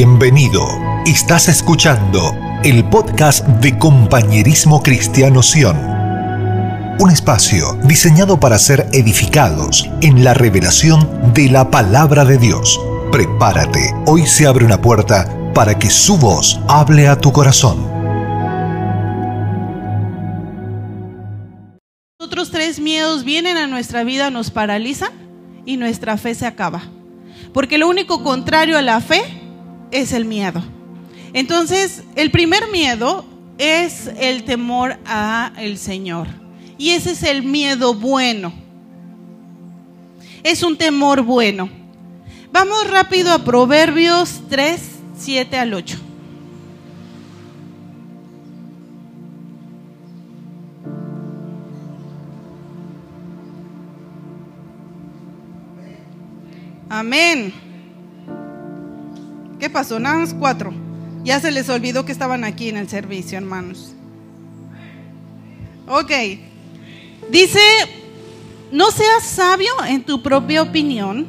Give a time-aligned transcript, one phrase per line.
[0.00, 0.64] Bienvenido.
[1.06, 5.76] Estás escuchando el podcast de Compañerismo Cristiano Sion.
[7.00, 12.80] Un espacio diseñado para ser edificados en la revelación de la palabra de Dios.
[13.10, 17.84] Prepárate, hoy se abre una puerta para que su voz hable a tu corazón.
[22.20, 25.10] Otros tres miedos vienen a nuestra vida, nos paralizan
[25.66, 26.82] y nuestra fe se acaba.
[27.52, 29.37] Porque lo único contrario a la fe
[29.90, 30.62] es el miedo.
[31.32, 33.24] Entonces, el primer miedo
[33.58, 36.28] es el temor a el Señor.
[36.78, 38.52] Y ese es el miedo bueno.
[40.42, 41.68] Es un temor bueno.
[42.52, 44.80] Vamos rápido a Proverbios 3,
[45.18, 45.98] 7 al 8.
[56.88, 57.67] Amén.
[59.58, 59.98] ¿Qué pasó?
[59.98, 60.72] Nada más cuatro.
[61.24, 63.92] Ya se les olvidó que estaban aquí en el servicio, hermanos.
[65.88, 66.12] Ok.
[67.30, 67.60] Dice,
[68.70, 71.26] no seas sabio en tu propia opinión,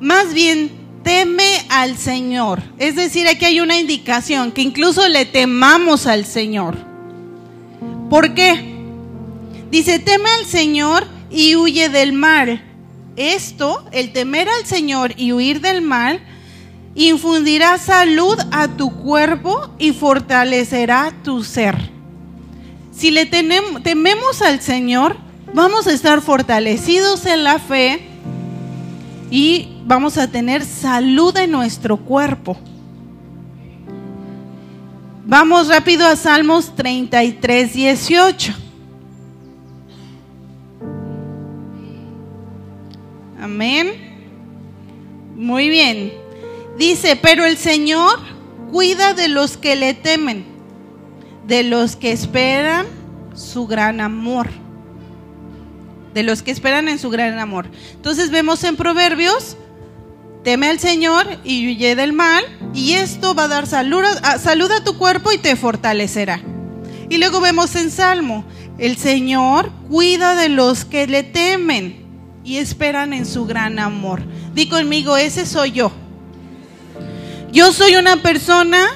[0.00, 0.70] más bien
[1.02, 2.62] teme al Señor.
[2.78, 6.76] Es decir, aquí hay una indicación, que incluso le temamos al Señor.
[8.10, 8.76] ¿Por qué?
[9.70, 12.64] Dice, teme al Señor y huye del mal.
[13.16, 16.20] Esto, el temer al Señor y huir del mal,
[16.98, 21.76] infundirá salud a tu cuerpo y fortalecerá tu ser.
[22.92, 25.16] Si le tememos al Señor,
[25.54, 28.00] vamos a estar fortalecidos en la fe
[29.30, 32.56] y vamos a tener salud en nuestro cuerpo.
[35.24, 38.54] Vamos rápido a Salmos 33, 18.
[43.40, 43.92] Amén.
[45.36, 46.17] Muy bien.
[46.78, 48.20] Dice, pero el Señor
[48.70, 50.44] cuida de los que le temen,
[51.46, 52.86] de los que esperan
[53.34, 54.48] su gran amor.
[56.14, 57.66] De los que esperan en su gran amor.
[57.94, 59.56] Entonces vemos en Proverbios,
[60.44, 64.04] teme al Señor y huye del mal, y esto va a dar salud
[64.70, 66.40] a, tu cuerpo y te fortalecerá.
[67.08, 68.44] Y luego vemos en Salmo,
[68.78, 72.06] el Señor cuida de los que le temen
[72.44, 74.22] y esperan en su gran amor.
[74.54, 75.90] Di conmigo, ese soy yo.
[77.50, 78.86] Yo soy una persona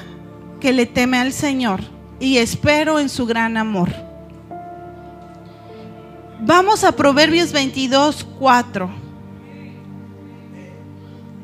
[0.61, 1.81] que le teme al Señor
[2.21, 3.91] y espero en su gran amor.
[6.41, 8.91] Vamos a Proverbios 22, 4.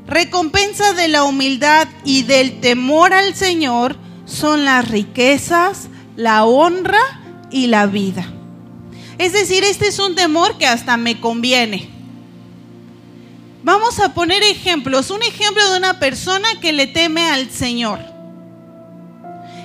[0.06, 3.96] Recompensa de la humildad y del temor al Señor
[4.26, 7.00] son las riquezas, la honra
[7.50, 8.26] y la vida.
[9.16, 11.97] Es decir, este es un temor que hasta me conviene.
[13.62, 15.10] Vamos a poner ejemplos.
[15.10, 17.98] Un ejemplo de una persona que le teme al Señor.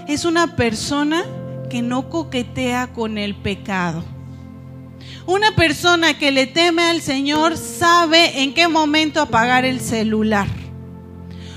[0.07, 1.23] Es una persona
[1.69, 4.03] que no coquetea con el pecado.
[5.27, 10.47] Una persona que le teme al Señor sabe en qué momento apagar el celular.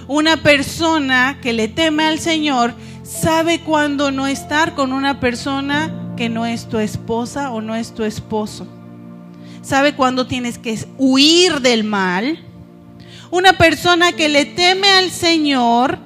[0.06, 6.28] Una persona que le teme al Señor sabe cuándo no estar con una persona que
[6.28, 8.75] no es tu esposa o no es tu esposo
[9.66, 12.38] sabe cuándo tienes que huir del mal.
[13.30, 15.98] Una persona que le teme al Señor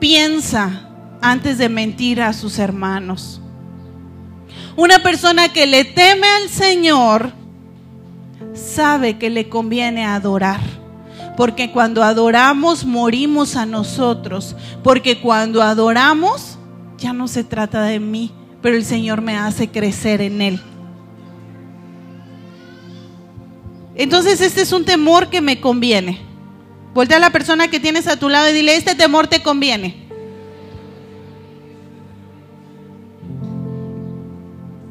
[0.00, 0.88] piensa
[1.20, 3.42] antes de mentir a sus hermanos.
[4.76, 7.32] Una persona que le teme al Señor
[8.54, 10.60] sabe que le conviene adorar.
[11.36, 14.56] Porque cuando adoramos morimos a nosotros.
[14.82, 16.56] Porque cuando adoramos
[16.96, 18.32] ya no se trata de mí,
[18.62, 20.60] pero el Señor me hace crecer en Él.
[23.98, 26.20] Entonces este es un temor que me conviene.
[26.94, 30.06] Voltea a la persona que tienes a tu lado y dile, este temor te conviene.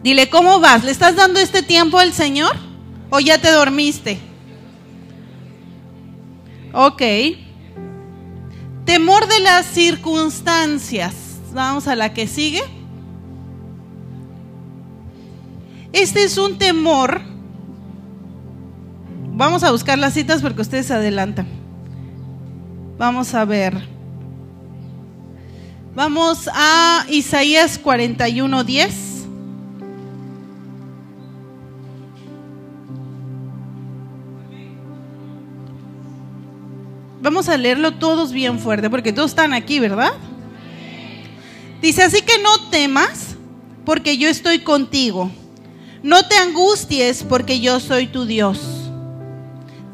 [0.03, 0.83] Dile, ¿cómo vas?
[0.83, 2.53] ¿Le estás dando este tiempo al Señor?
[3.09, 4.19] ¿O ya te dormiste?
[6.73, 7.01] Ok.
[8.83, 11.13] Temor de las circunstancias.
[11.53, 12.61] Vamos a la que sigue.
[15.93, 17.36] Este es un temor
[19.37, 21.45] Vamos a buscar las citas porque ustedes se adelantan.
[22.97, 23.79] Vamos a ver.
[25.93, 28.95] Vamos a Isaías 41, 10.
[37.21, 40.13] Vamos a leerlo todos bien fuerte porque todos están aquí, ¿verdad?
[41.79, 43.35] Dice, así que no temas
[43.85, 45.29] porque yo estoy contigo.
[46.01, 48.76] No te angusties porque yo soy tu Dios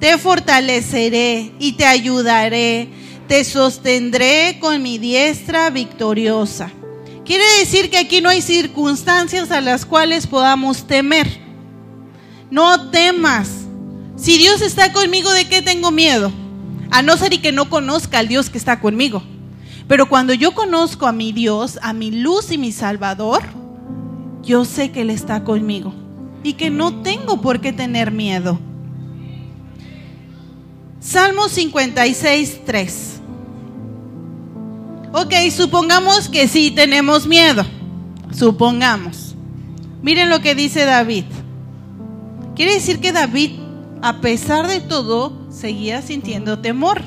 [0.03, 2.89] te fortaleceré y te ayudaré.
[3.29, 6.69] te sostendré con mi diestra victoriosa.
[7.23, 11.39] Quiere decir que aquí no hay circunstancias a las cuales podamos temer.
[12.51, 13.50] No temas.
[14.17, 16.33] Si Dios está conmigo, ¿de qué tengo miedo?
[16.91, 19.23] A no ser y que no conozca al Dios que está conmigo.
[19.88, 23.41] Pero cuando yo conozco a mi Dios, a mi luz y mi Salvador,
[24.41, 25.94] yo sé que Él está conmigo
[26.44, 28.59] y que no tengo por qué tener miedo.
[31.03, 33.13] Salmo 56, 3.
[35.11, 37.65] Ok, supongamos que sí tenemos miedo.
[38.31, 39.35] Supongamos.
[40.01, 41.25] Miren lo que dice David.
[42.55, 43.51] Quiere decir que David,
[44.01, 47.01] a pesar de todo, seguía sintiendo temor.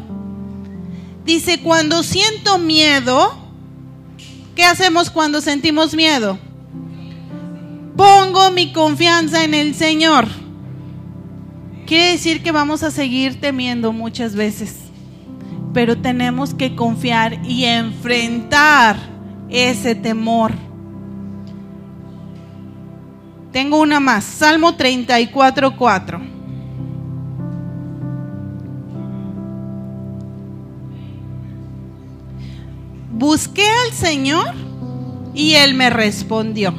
[1.24, 3.34] Dice, cuando siento miedo,
[4.54, 6.38] ¿qué hacemos cuando sentimos miedo?
[7.96, 10.28] Pongo mi confianza en el Señor.
[11.86, 14.74] Quiere decir que vamos a seguir temiendo muchas veces,
[15.72, 18.96] pero tenemos que confiar y enfrentar
[19.48, 20.52] ese temor.
[23.52, 26.20] Tengo una más, Salmo 34, 4.
[33.12, 34.54] Busqué al Señor
[35.34, 36.74] y Él me respondió.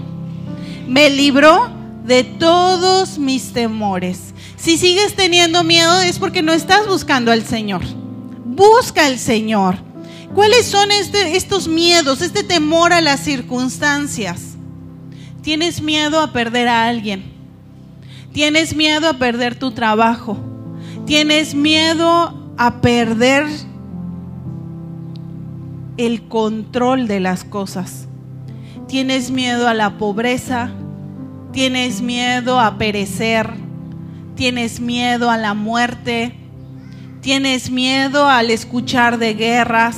[0.86, 1.70] Me libró
[2.06, 4.27] de todos mis temores.
[4.68, 7.84] Si sigues teniendo miedo es porque no estás buscando al Señor.
[8.44, 9.78] Busca al Señor.
[10.36, 14.58] ¿Cuáles son este, estos miedos, este temor a las circunstancias?
[15.42, 17.24] Tienes miedo a perder a alguien.
[18.34, 20.38] Tienes miedo a perder tu trabajo.
[21.06, 23.46] Tienes miedo a perder
[25.96, 28.10] el control de las cosas.
[28.90, 30.72] Tienes miedo a la pobreza.
[31.54, 33.66] Tienes miedo a perecer
[34.38, 36.34] tienes miedo a la muerte,
[37.22, 39.98] tienes miedo al escuchar de guerras.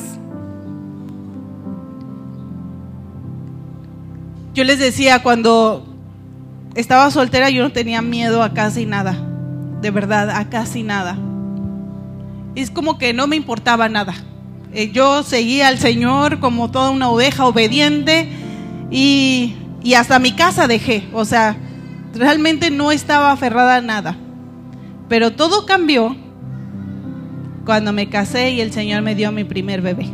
[4.56, 5.86] Yo les decía, cuando
[6.74, 9.16] estaba soltera yo no tenía miedo a casi nada,
[9.82, 11.18] de verdad, a casi nada.
[12.56, 14.16] Es como que no me importaba nada.
[14.74, 18.30] Eh, yo seguía al Señor como toda una oveja obediente
[18.90, 21.10] y, y hasta mi casa dejé.
[21.14, 21.58] O sea,
[22.14, 24.16] realmente no estaba aferrada a nada.
[25.10, 26.16] Pero todo cambió
[27.66, 30.08] cuando me casé y el Señor me dio mi primer bebé.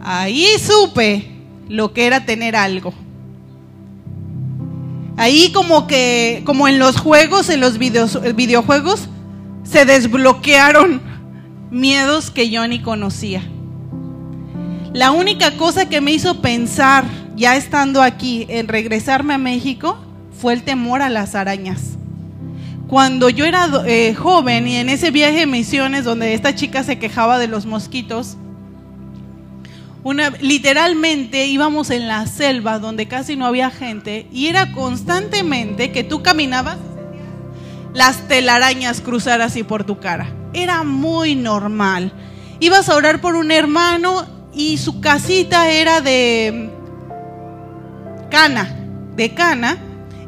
[0.00, 1.28] Ahí supe
[1.68, 2.94] lo que era tener algo.
[5.16, 9.08] Ahí como que, como en los juegos, en los videojuegos,
[9.64, 11.02] se desbloquearon
[11.70, 13.42] miedos que yo ni conocía.
[14.92, 17.04] La única cosa que me hizo pensar,
[17.36, 19.98] ya estando aquí, en regresarme a México,
[20.40, 21.98] fue el temor a las arañas
[22.92, 26.98] cuando yo era eh, joven y en ese viaje de misiones donde esta chica se
[26.98, 28.36] quejaba de los mosquitos,
[30.42, 36.22] literalmente íbamos en la selva donde casi no había gente y era constantemente que tú
[36.22, 36.76] caminabas
[37.94, 40.28] las telarañas cruzar así por tu cara.
[40.52, 42.12] Era muy normal.
[42.60, 46.68] Ibas a orar por un hermano y su casita era de
[48.30, 48.68] cana,
[49.16, 49.78] de cana,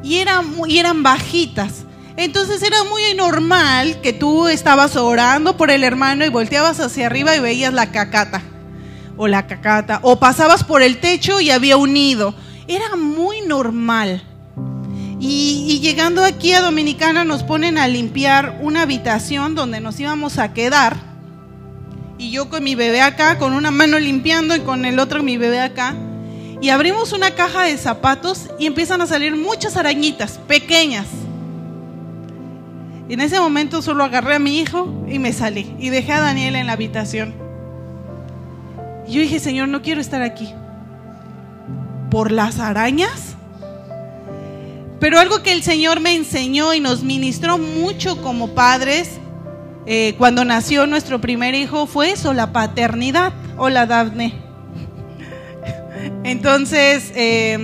[0.03, 0.25] y,
[0.67, 1.84] y eran bajitas.
[2.17, 7.35] Entonces era muy normal que tú estabas orando por el hermano y volteabas hacia arriba
[7.35, 8.43] y veías la cacata
[9.17, 12.35] o la cacata o pasabas por el techo y había un nido.
[12.69, 14.23] Era muy normal.
[15.21, 20.53] Y, llegando aquí a Dominicana nos ponen a limpiar una habitación donde nos íbamos a
[20.53, 20.97] quedar.
[22.19, 25.37] Y yo con mi bebé acá, con una mano limpiando y con el otro mi
[25.37, 25.95] bebé acá.
[26.61, 31.07] Y abrimos una caja de zapatos y empiezan a salir muchas arañitas pequeñas
[33.09, 35.75] y en ese momento solo agarré a mi hijo y me salí.
[35.79, 37.35] Y dejé a Daniela en la habitación.
[39.07, 40.53] Y yo dije, Señor, no quiero estar aquí.
[42.11, 43.37] ¿Por las arañas?
[45.01, 49.19] Pero algo que el Señor me enseñó y nos ministró mucho como padres
[49.87, 53.35] eh, cuando nació nuestro primer hijo fue eso, la paternidad.
[53.59, 54.35] Hola, Daphne.
[56.25, 57.59] Entonces, eh,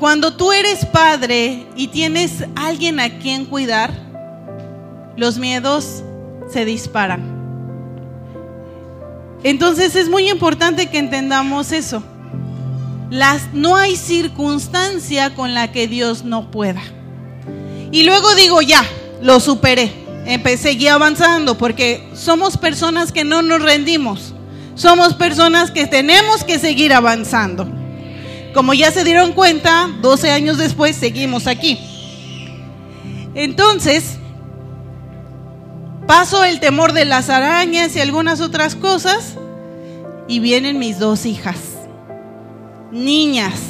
[0.00, 3.92] cuando tú eres padre y tienes alguien a quien cuidar,
[5.14, 6.02] los miedos
[6.50, 7.20] se disparan.
[9.44, 12.02] Entonces es muy importante que entendamos eso.
[13.10, 16.82] Las, no hay circunstancia con la que Dios no pueda.
[17.92, 18.82] Y luego digo, ya,
[19.20, 19.92] lo superé.
[20.24, 24.32] Empecé, seguí avanzando porque somos personas que no nos rendimos.
[24.76, 27.79] Somos personas que tenemos que seguir avanzando.
[28.54, 31.78] Como ya se dieron cuenta, 12 años después seguimos aquí.
[33.34, 34.20] Entonces,
[36.10, 39.36] Paso el temor de las arañas y algunas otras cosas.
[40.26, 41.58] Y vienen mis dos hijas,
[42.90, 43.60] niñas,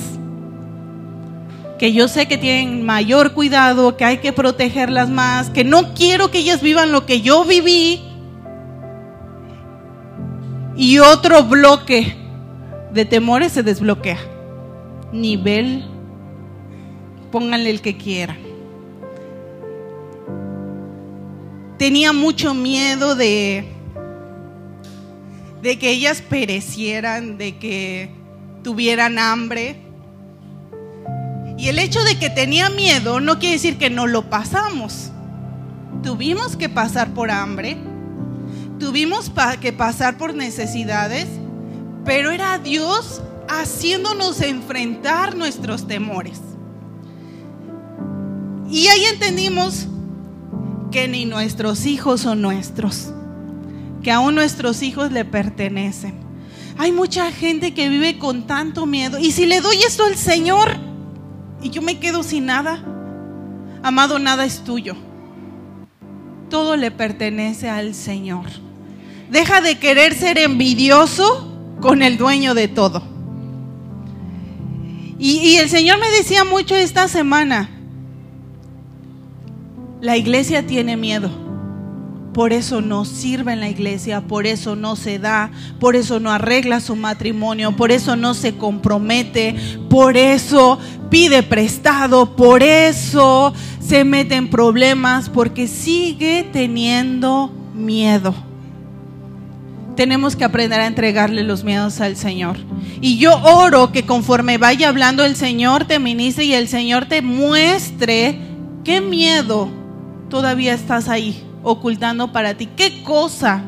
[1.79, 6.31] que yo sé que tienen mayor cuidado, que hay que protegerlas más, que no quiero
[6.31, 8.03] que ellas vivan lo que yo viví.
[10.77, 12.17] Y otro bloque
[12.91, 14.19] de temores se desbloquea.
[15.13, 15.85] Nivel,
[17.31, 18.39] pónganle el que quieran.
[21.79, 23.67] Tenía mucho miedo de,
[25.63, 28.11] de que ellas perecieran, de que
[28.63, 29.77] tuvieran hambre.
[31.57, 35.11] Y el hecho de que tenía miedo no quiere decir que no lo pasamos.
[36.03, 37.77] Tuvimos que pasar por hambre,
[38.79, 41.27] tuvimos que pasar por necesidades,
[42.05, 43.21] pero era Dios
[43.51, 46.41] haciéndonos enfrentar nuestros temores.
[48.71, 49.89] Y ahí entendimos
[50.93, 53.13] que ni nuestros hijos son nuestros,
[54.03, 56.15] que aún nuestros hijos le pertenecen.
[56.79, 59.19] Hay mucha gente que vive con tanto miedo.
[59.19, 60.79] Y si le doy esto al Señor
[61.61, 62.85] y yo me quedo sin nada,
[63.83, 64.95] amado, nada es tuyo.
[66.49, 68.47] Todo le pertenece al Señor.
[69.31, 73.10] Deja de querer ser envidioso con el dueño de todo.
[75.23, 77.69] Y, el Señor me decía mucho esta semana,
[80.01, 81.31] la iglesia tiene miedo.
[82.33, 86.31] Por eso no sirve en la iglesia, por eso no se da, por eso no
[86.31, 89.57] arregla su matrimonio, por eso no se compromete,
[89.91, 90.79] por eso
[91.11, 98.35] pide prestado, por eso se mete en problemas, porque sigue teniendo miedo
[100.01, 102.57] tenemos que aprender a entregarle los miedos al Señor.
[103.03, 107.21] Y yo oro que conforme vaya hablando el Señor te ministre y el Señor te
[107.21, 108.41] muestre
[108.83, 109.69] qué miedo
[110.31, 113.63] todavía estás ahí ocultando para ti, qué cosa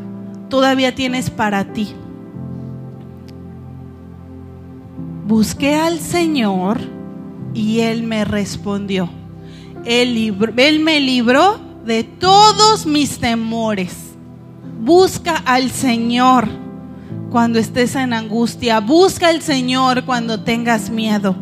[0.48, 1.88] todavía tienes para ti.
[5.26, 6.80] Busqué al Señor
[7.52, 9.10] y Él me respondió.
[9.84, 14.11] Él, él me libró de todos mis temores
[14.82, 16.48] Busca al Señor
[17.30, 18.80] cuando estés en angustia.
[18.80, 21.36] Busca al Señor cuando tengas miedo.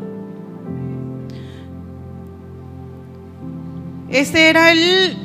[4.10, 5.16] Este era el,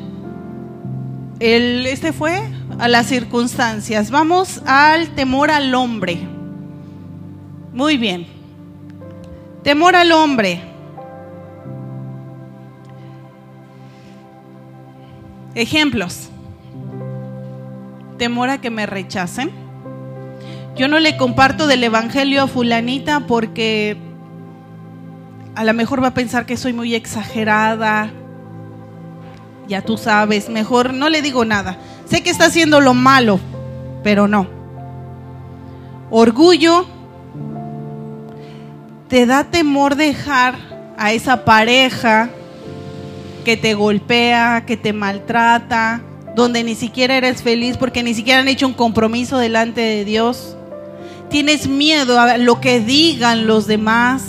[1.42, 2.42] el, este fue
[2.80, 4.10] a las circunstancias.
[4.12, 6.26] Vamos al temor al hombre.
[7.74, 8.28] Muy bien.
[9.62, 10.62] Temor al hombre.
[15.54, 16.30] Ejemplos
[18.18, 19.52] temor a que me rechacen.
[20.76, 23.98] Yo no le comparto del Evangelio a fulanita porque
[25.56, 28.12] a lo mejor va a pensar que soy muy exagerada.
[29.68, 31.78] Ya tú sabes, mejor no le digo nada.
[32.06, 33.40] Sé que está haciendo lo malo,
[34.04, 34.48] pero no.
[36.12, 36.86] Orgullo.
[39.08, 40.56] Te da temor dejar
[40.98, 42.30] a esa pareja
[43.46, 46.02] que te golpea, que te maltrata,
[46.36, 50.58] donde ni siquiera eres feliz porque ni siquiera han hecho un compromiso delante de Dios.
[51.30, 54.24] Tienes miedo a lo que digan los demás.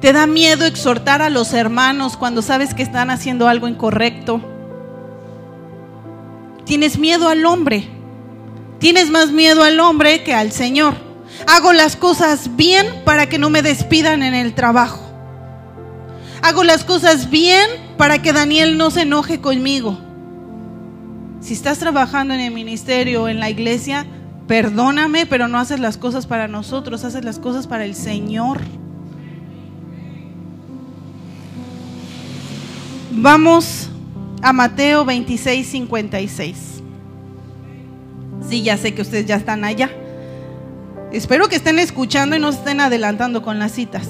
[0.00, 4.40] Te da miedo exhortar a los hermanos cuando sabes que están haciendo algo incorrecto.
[6.64, 7.88] Tienes miedo al hombre.
[8.78, 10.94] Tienes más miedo al hombre que al Señor.
[11.46, 15.11] Hago las cosas bien para que no me despidan en el trabajo.
[16.42, 19.96] Hago las cosas bien para que Daniel no se enoje conmigo.
[21.40, 24.06] Si estás trabajando en el ministerio, en la iglesia,
[24.48, 28.60] perdóname, pero no haces las cosas para nosotros, haces las cosas para el Señor.
[33.12, 33.88] Vamos
[34.42, 36.56] a Mateo 26, 56.
[38.48, 39.90] Sí, ya sé que ustedes ya están allá.
[41.12, 44.08] Espero que estén escuchando y no se estén adelantando con las citas.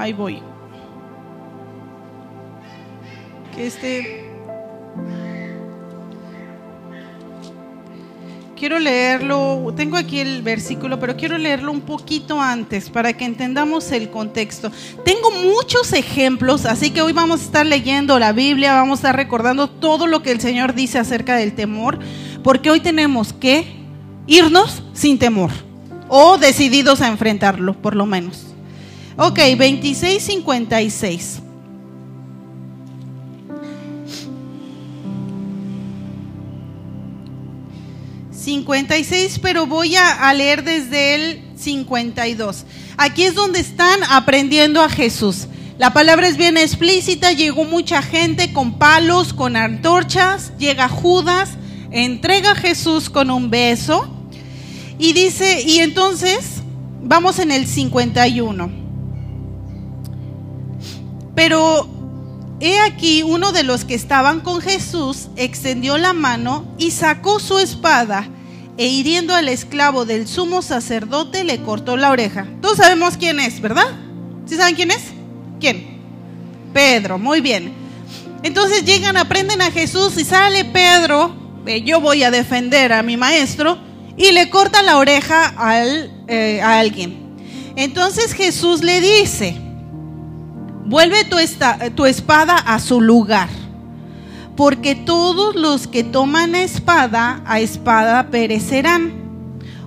[0.00, 0.38] Ahí voy.
[3.58, 4.24] Este.
[8.56, 13.92] Quiero leerlo, tengo aquí el versículo, pero quiero leerlo un poquito antes para que entendamos
[13.92, 14.72] el contexto.
[15.04, 19.16] Tengo muchos ejemplos, así que hoy vamos a estar leyendo la Biblia, vamos a estar
[19.16, 21.98] recordando todo lo que el Señor dice acerca del temor,
[22.42, 23.66] porque hoy tenemos que
[24.26, 25.50] irnos sin temor
[26.08, 28.49] o decididos a enfrentarlo, por lo menos.
[29.16, 31.42] Ok, 2656.
[38.40, 42.64] ...56, pero voy a, leer desde el 52.
[42.96, 45.46] Aquí es donde están aprendiendo a Jesús.
[45.78, 51.50] La palabra es bien explícita, llegó mucha gente con palos, con antorchas, llega Judas,
[51.90, 54.10] entrega a Jesús con un beso
[54.98, 56.62] y dice, y entonces
[57.02, 58.79] vamos en el 51.
[61.40, 61.88] Pero
[62.60, 67.58] he aquí uno de los que estaban con Jesús extendió la mano y sacó su
[67.58, 68.28] espada
[68.76, 72.46] e hiriendo al esclavo del sumo sacerdote le cortó la oreja.
[72.60, 73.86] Todos sabemos quién es, ¿verdad?
[74.44, 75.00] ¿Sí saben quién es?
[75.58, 76.02] ¿Quién?
[76.74, 77.72] Pedro, muy bien.
[78.42, 81.34] Entonces llegan, aprenden a Jesús y sale Pedro,
[81.86, 83.78] yo voy a defender a mi maestro,
[84.14, 87.34] y le corta la oreja al, eh, a alguien.
[87.76, 89.69] Entonces Jesús le dice,
[90.90, 93.48] vuelve tu, espada a su lugar,
[94.56, 99.12] porque todos los que toman espada a espada perecerán.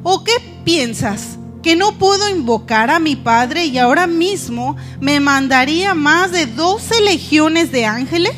[0.02, 0.34] ¿O qué
[0.64, 1.38] piensas?
[1.62, 7.00] que no puedo invocar a mi Padre y ahora mismo me mandaría más de doce
[7.00, 8.36] legiones de ángeles?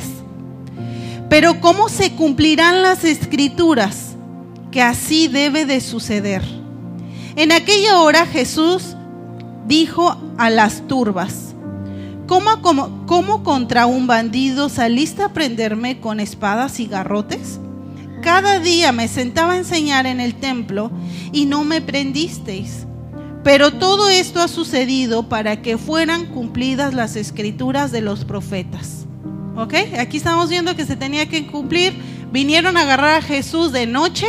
[1.28, 4.16] Pero ¿cómo se cumplirán las escrituras?
[4.72, 6.44] Que así debe de suceder.
[7.36, 8.96] En aquella hora Jesús
[9.66, 11.55] dijo a las turbas,
[12.28, 17.60] ¿cómo, cómo, cómo contra un bandido saliste a prenderme con espadas y garrotes?
[18.22, 20.92] Cada día me sentaba a enseñar en el templo
[21.32, 22.86] y no me prendisteis.
[23.44, 29.06] Pero todo esto ha sucedido para que fueran cumplidas las escrituras de los profetas.
[29.56, 29.76] ¿Ok?
[30.00, 31.94] Aquí estamos viendo que se tenía que cumplir.
[32.32, 34.26] Vinieron a agarrar a Jesús de noche.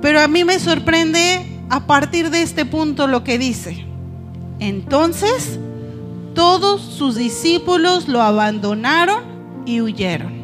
[0.00, 3.84] Pero a mí me sorprende a partir de este punto lo que dice.
[4.58, 5.58] Entonces,
[6.34, 9.22] todos sus discípulos lo abandonaron
[9.66, 10.42] y huyeron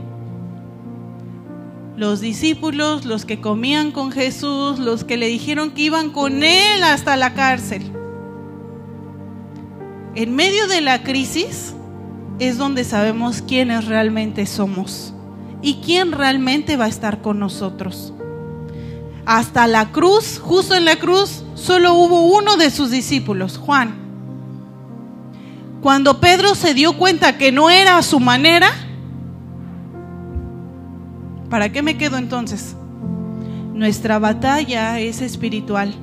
[1.99, 6.85] los discípulos, los que comían con Jesús, los que le dijeron que iban con Él
[6.85, 7.83] hasta la cárcel.
[10.15, 11.75] En medio de la crisis
[12.39, 15.13] es donde sabemos quiénes realmente somos
[15.61, 18.13] y quién realmente va a estar con nosotros.
[19.27, 24.08] Hasta la cruz, justo en la cruz, solo hubo uno de sus discípulos, Juan.
[25.81, 28.71] Cuando Pedro se dio cuenta que no era a su manera,
[31.51, 32.77] ¿Para qué me quedo entonces?
[33.73, 35.95] Nuestra batalla es espiritual.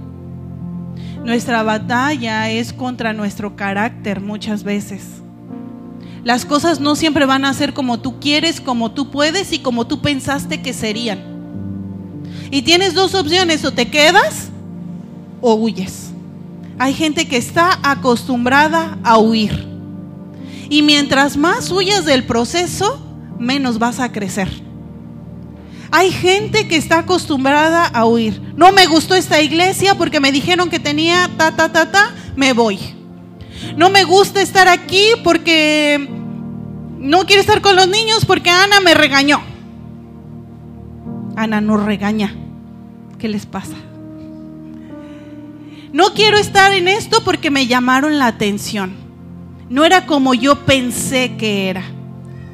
[1.24, 5.22] Nuestra batalla es contra nuestro carácter muchas veces.
[6.24, 9.86] Las cosas no siempre van a ser como tú quieres, como tú puedes y como
[9.86, 11.20] tú pensaste que serían.
[12.50, 14.50] Y tienes dos opciones, o te quedas
[15.42, 16.12] o huyes.
[16.78, 19.66] Hay gente que está acostumbrada a huir.
[20.70, 23.02] Y mientras más huyas del proceso,
[23.40, 24.50] menos vas a crecer.
[25.92, 28.42] Hay gente que está acostumbrada a huir.
[28.58, 32.54] No me gustó esta iglesia porque me dijeron que tenía ta, ta, ta, ta, me
[32.54, 32.80] voy.
[33.78, 36.10] No me gusta estar aquí porque
[37.00, 39.42] no quiero estar con los niños porque Ana me regañó.
[41.38, 42.36] Ana no regaña.
[43.18, 43.76] ¿Qué les pasa?
[45.96, 48.98] No quiero estar en esto porque me llamaron la atención.
[49.70, 51.86] No era como yo pensé que era.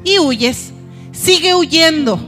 [0.04, 0.72] Y huyes.
[1.10, 2.20] Sigue huyendo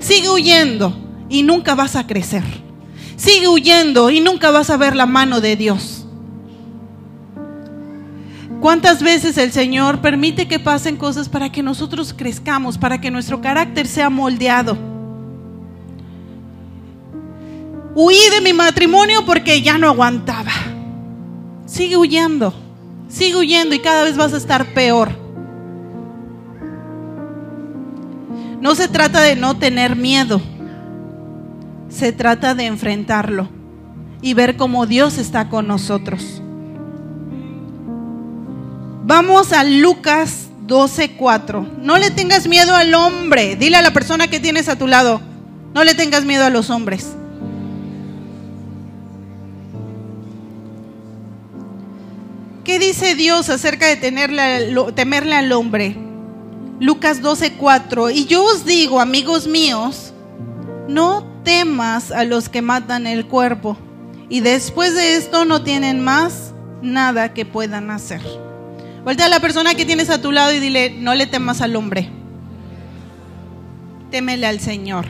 [0.00, 0.96] Sigue huyendo
[1.28, 2.42] y nunca vas a crecer.
[3.14, 6.06] Sigue huyendo y nunca vas a ver la mano de Dios.
[8.60, 13.40] ¿Cuántas veces el Señor permite que pasen cosas para que nosotros crezcamos, para que nuestro
[13.40, 14.97] carácter sea moldeado?
[18.00, 20.52] Huí de mi matrimonio porque ya no aguantaba.
[21.66, 22.54] Sigue huyendo,
[23.08, 25.10] sigue huyendo y cada vez vas a estar peor.
[28.60, 30.40] No se trata de no tener miedo,
[31.88, 33.48] se trata de enfrentarlo
[34.22, 36.40] y ver cómo Dios está con nosotros.
[39.06, 41.66] Vamos a Lucas 12:4.
[41.82, 43.56] No le tengas miedo al hombre.
[43.56, 45.20] Dile a la persona que tienes a tu lado,
[45.74, 47.16] no le tengas miedo a los hombres.
[52.68, 55.96] ¿Qué dice Dios acerca de temerle al hombre?
[56.78, 58.10] Lucas 12:4.
[58.14, 60.12] Y yo os digo, amigos míos,
[60.86, 63.78] no temas a los que matan el cuerpo
[64.28, 66.52] y después de esto no tienen más
[66.82, 68.20] nada que puedan hacer.
[69.02, 71.74] Voltea a la persona que tienes a tu lado y dile, no le temas al
[71.74, 72.10] hombre,
[74.10, 75.06] témele al Señor.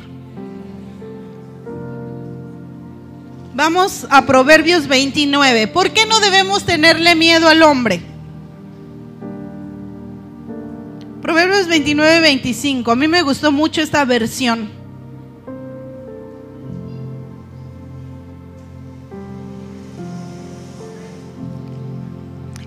[3.59, 5.67] Vamos a Proverbios 29.
[5.67, 8.01] ¿Por qué no debemos tenerle miedo al hombre?
[11.21, 12.93] Proverbios 29, 25.
[12.93, 14.71] A mí me gustó mucho esta versión.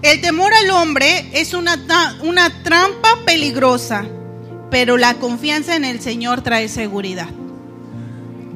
[0.02, 1.78] El temor al hombre es una,
[2.22, 4.04] una trampa peligrosa,
[4.70, 7.30] pero la confianza en el Señor trae seguridad.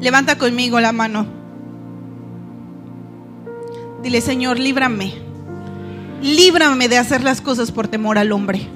[0.01, 1.44] Levanta conmigo la mano.
[4.05, 5.15] Dile, Señor, líbrame.
[6.21, 8.67] Líbrame de hacer las cosas por temor al hombre.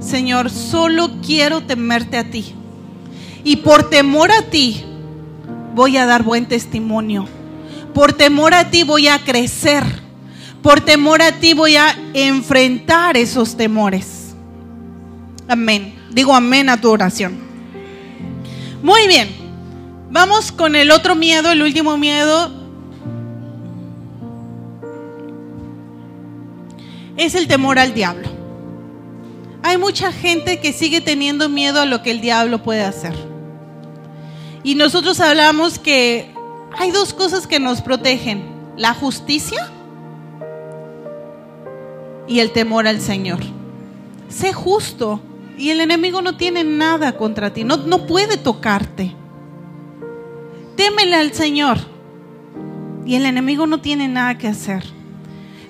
[0.00, 2.54] Señor, solo quiero temerte a ti.
[3.44, 4.82] Y por temor a ti
[5.74, 7.28] voy a dar buen testimonio.
[7.92, 9.84] Por temor a ti voy a crecer.
[10.62, 14.34] Por temor a ti voy a enfrentar esos temores.
[15.46, 15.94] Amén.
[16.10, 17.38] Digo amén a tu oración.
[18.82, 19.28] Muy bien.
[20.10, 22.59] Vamos con el otro miedo, el último miedo.
[27.20, 28.26] Es el temor al diablo.
[29.62, 33.14] Hay mucha gente que sigue teniendo miedo a lo que el diablo puede hacer.
[34.62, 36.32] Y nosotros hablamos que
[36.78, 38.42] hay dos cosas que nos protegen,
[38.78, 39.70] la justicia
[42.26, 43.40] y el temor al Señor.
[44.30, 45.20] Sé justo
[45.58, 49.14] y el enemigo no tiene nada contra ti, no, no puede tocarte.
[50.74, 51.76] Témele al Señor
[53.04, 54.99] y el enemigo no tiene nada que hacer.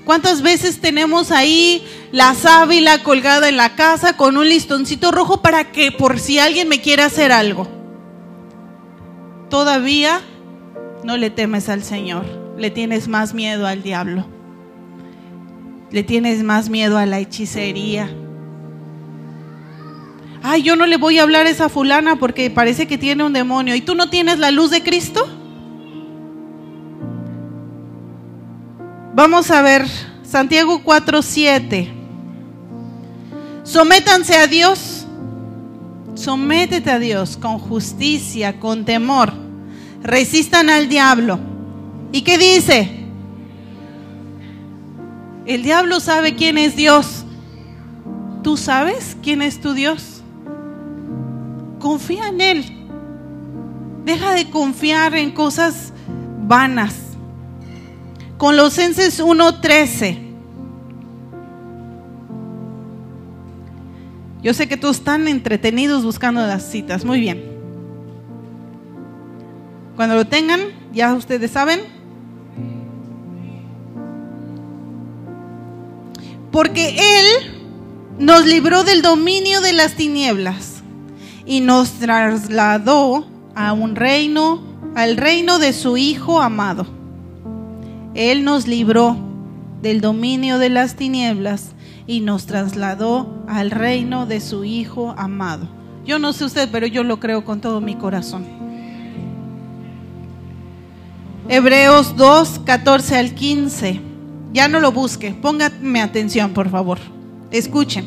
[0.04, 5.72] ¿Cuántas veces tenemos ahí la sábila colgada en la casa con un listoncito rojo para
[5.72, 7.68] que por si alguien me quiere hacer algo?
[9.50, 10.20] Todavía
[11.04, 12.24] no le temes al Señor,
[12.56, 14.26] le tienes más miedo al diablo,
[15.90, 18.10] le tienes más miedo a la hechicería.
[20.42, 23.34] Ay, yo no le voy a hablar a esa fulana porque parece que tiene un
[23.34, 23.74] demonio.
[23.74, 25.28] ¿Y tú no tienes la luz de Cristo?
[29.12, 29.86] Vamos a ver
[30.22, 31.88] Santiago 4:7.
[33.64, 35.06] Sométanse a Dios.
[36.14, 39.32] Sométete a Dios con justicia, con temor.
[40.02, 41.40] Resistan al diablo.
[42.12, 43.00] ¿Y qué dice?
[45.46, 47.24] El diablo sabe quién es Dios.
[48.42, 50.22] ¿Tú sabes quién es tu Dios?
[51.80, 52.88] Confía en Él.
[54.04, 55.92] Deja de confiar en cosas
[56.46, 57.09] vanas.
[58.40, 60.18] Colosenses 1:13.
[64.42, 67.04] Yo sé que todos están entretenidos buscando las citas.
[67.04, 67.44] Muy bien.
[69.94, 70.60] Cuando lo tengan,
[70.94, 71.80] ya ustedes saben.
[76.50, 77.26] Porque Él
[78.18, 80.82] nos libró del dominio de las tinieblas
[81.44, 84.62] y nos trasladó a un reino,
[84.94, 86.99] al reino de su Hijo amado.
[88.14, 89.16] Él nos libró
[89.82, 91.72] del dominio de las tinieblas
[92.06, 95.68] y nos trasladó al reino de su Hijo amado.
[96.04, 98.44] Yo no sé usted, pero yo lo creo con todo mi corazón.
[101.48, 104.00] Hebreos 2, 14 al 15.
[104.52, 106.98] Ya no lo busque, póngame atención, por favor.
[107.50, 108.04] Escuchen.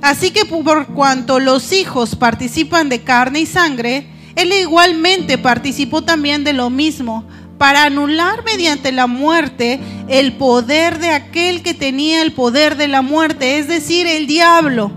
[0.00, 6.44] Así que por cuanto los hijos participan de carne y sangre, él igualmente participó también
[6.44, 7.24] de lo mismo
[7.58, 13.02] para anular mediante la muerte el poder de aquel que tenía el poder de la
[13.02, 14.90] muerte, es decir, el diablo,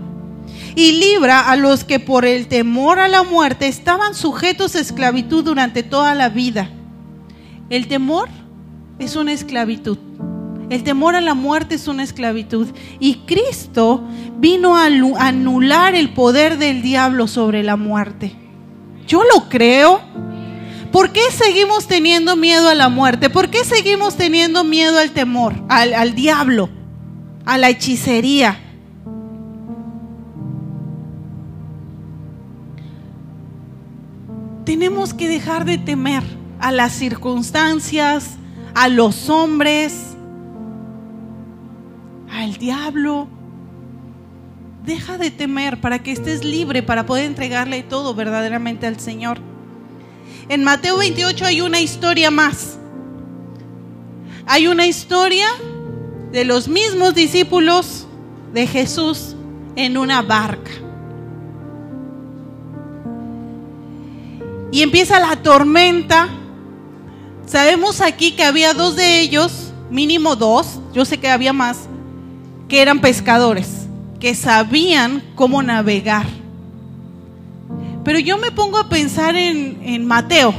[0.74, 5.44] y libra a los que por el temor a la muerte estaban sujetos a esclavitud
[5.44, 6.70] durante toda la vida.
[7.70, 8.28] El temor
[8.98, 9.98] es una esclavitud.
[10.70, 12.68] El temor a la muerte es una esclavitud.
[13.00, 14.04] Y Cristo
[14.38, 14.86] vino a
[15.18, 18.32] anular el poder del diablo sobre la muerte.
[19.06, 20.00] Yo lo creo.
[20.92, 23.30] ¿Por qué seguimos teniendo miedo a la muerte?
[23.30, 26.68] ¿Por qué seguimos teniendo miedo al temor, al, al diablo,
[27.46, 28.58] a la hechicería?
[34.64, 36.24] Tenemos que dejar de temer
[36.58, 38.36] a las circunstancias,
[38.74, 40.16] a los hombres,
[42.30, 43.28] al diablo.
[44.84, 49.49] Deja de temer para que estés libre, para poder entregarle todo verdaderamente al Señor.
[50.50, 52.76] En Mateo 28 hay una historia más.
[54.46, 55.46] Hay una historia
[56.32, 58.08] de los mismos discípulos
[58.52, 59.36] de Jesús
[59.76, 60.72] en una barca.
[64.72, 66.28] Y empieza la tormenta.
[67.46, 71.82] Sabemos aquí que había dos de ellos, mínimo dos, yo sé que había más,
[72.68, 73.86] que eran pescadores,
[74.18, 76.39] que sabían cómo navegar.
[78.04, 80.54] Pero yo me pongo a pensar en, Mateo.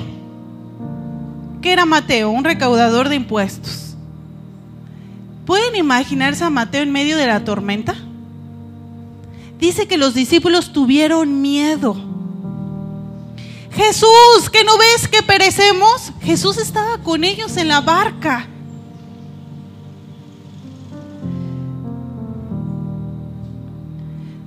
[1.62, 2.30] ¿Qué era Mateo?
[2.30, 3.96] Un recaudador de impuestos.
[5.46, 7.96] ¿Pueden imaginarse a Mateo en medio de la tormenta?
[9.60, 11.96] Dice que los discípulos tuvieron miedo.
[13.74, 16.12] Jesús, ¿que no ves que perecemos?
[16.22, 18.48] Jesús estaba con ellos en la barca.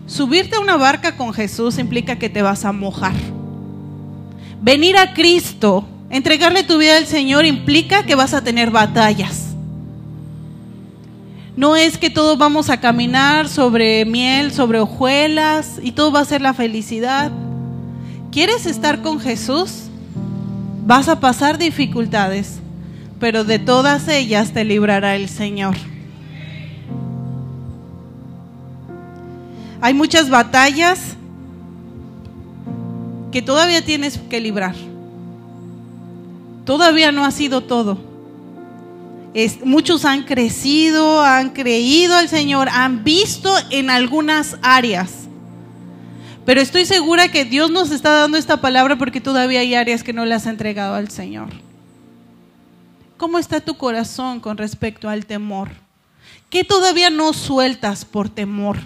[0.07, 3.15] Subirte a una barca con Jesús implica que te vas a mojar.
[4.61, 9.55] Venir a Cristo, entregarle tu vida al Señor implica que vas a tener batallas.
[11.57, 16.25] No es que todos vamos a caminar sobre miel, sobre hojuelas y todo va a
[16.25, 17.31] ser la felicidad.
[18.33, 19.85] ¿Quieres estar con Jesús?
[20.85, 22.59] Vas a pasar dificultades,
[23.21, 25.77] pero de todas ellas te librará el Señor.
[29.81, 31.17] Hay muchas batallas
[33.33, 34.75] que todavía tienes que librar.
[36.65, 37.99] Todavía no ha sido todo.
[39.65, 45.25] muchos han crecido, han creído al Señor, han visto en algunas áreas.
[46.47, 50.13] Pero estoy segura que Dios nos está dando esta palabra porque todavía hay áreas que
[50.13, 51.49] no le has entregado al Señor.
[53.17, 55.71] ¿Cómo está tu corazón con respecto al temor?
[56.51, 58.79] ¿Qué todavía no sueltas por temor?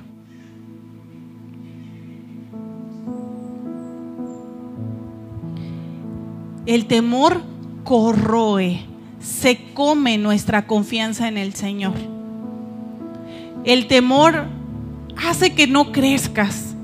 [6.68, 7.40] El temor
[7.82, 8.84] corroe,
[9.20, 11.94] se come nuestra confianza en el Señor.
[13.64, 14.44] El temor
[15.16, 16.74] hace que no crezcas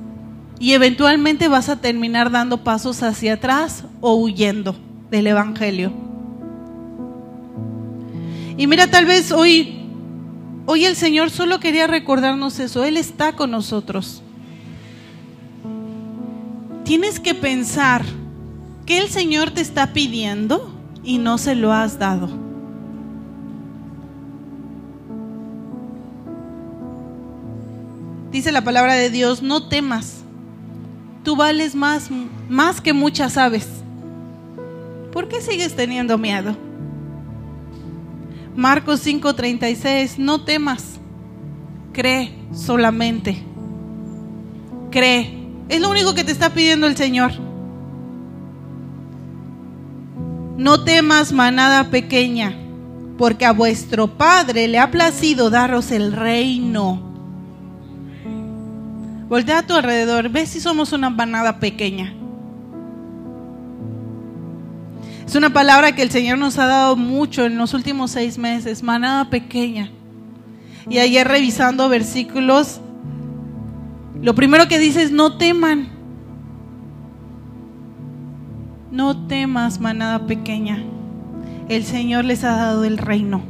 [0.58, 4.74] y eventualmente vas a terminar dando pasos hacia atrás o huyendo
[5.10, 5.92] del Evangelio.
[8.56, 9.84] Y mira, tal vez hoy,
[10.64, 14.22] hoy el Señor solo quería recordarnos eso, Él está con nosotros.
[16.84, 18.02] Tienes que pensar
[18.86, 20.70] ¿Qué el Señor te está pidiendo
[21.02, 22.28] y no se lo has dado?
[28.30, 30.24] Dice la palabra de Dios, no temas.
[31.22, 32.10] Tú vales más,
[32.50, 33.68] más que muchas aves.
[35.12, 36.54] ¿Por qué sigues teniendo miedo?
[38.54, 40.98] Marcos 5:36, no temas.
[41.92, 43.42] Cree solamente.
[44.90, 45.42] Cree.
[45.70, 47.32] Es lo único que te está pidiendo el Señor.
[50.56, 52.54] No temas, manada pequeña,
[53.18, 57.02] porque a vuestro Padre le ha placido daros el reino.
[59.28, 62.14] Voltea a tu alrededor, ve si somos una manada pequeña.
[65.26, 68.82] Es una palabra que el Señor nos ha dado mucho en los últimos seis meses,
[68.82, 69.90] manada pequeña.
[70.88, 72.80] Y ayer revisando versículos,
[74.20, 75.93] lo primero que dice es no teman.
[78.94, 80.80] No temas, manada pequeña.
[81.68, 83.42] El Señor les ha dado el reino.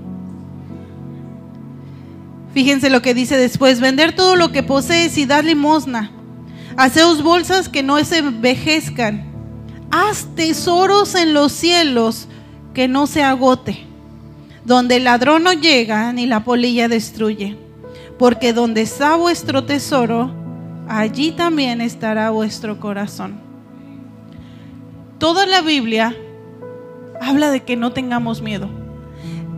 [2.54, 6.10] Fíjense lo que dice después, vender todo lo que posees y dar limosna.
[6.78, 9.26] Haceos bolsas que no se envejezcan.
[9.90, 12.26] Haz tesoros en los cielos
[12.72, 13.84] que no se agote,
[14.64, 17.58] donde el ladrón no llega ni la polilla destruye.
[18.18, 20.34] Porque donde está vuestro tesoro,
[20.88, 23.43] allí también estará vuestro corazón
[25.18, 26.16] toda la Biblia
[27.20, 28.68] habla de que no tengamos miedo.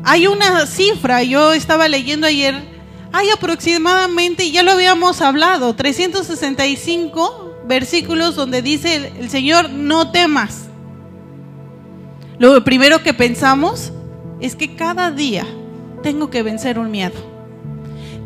[0.05, 2.55] Hay una cifra, yo estaba leyendo ayer,
[3.13, 10.69] hay aproximadamente, ya lo habíamos hablado, 365 versículos donde dice el, Señor, no temas.
[12.39, 13.93] Lo primero que pensamos
[14.41, 15.47] es que cada día
[16.03, 17.15] tengo que vencer un miedo.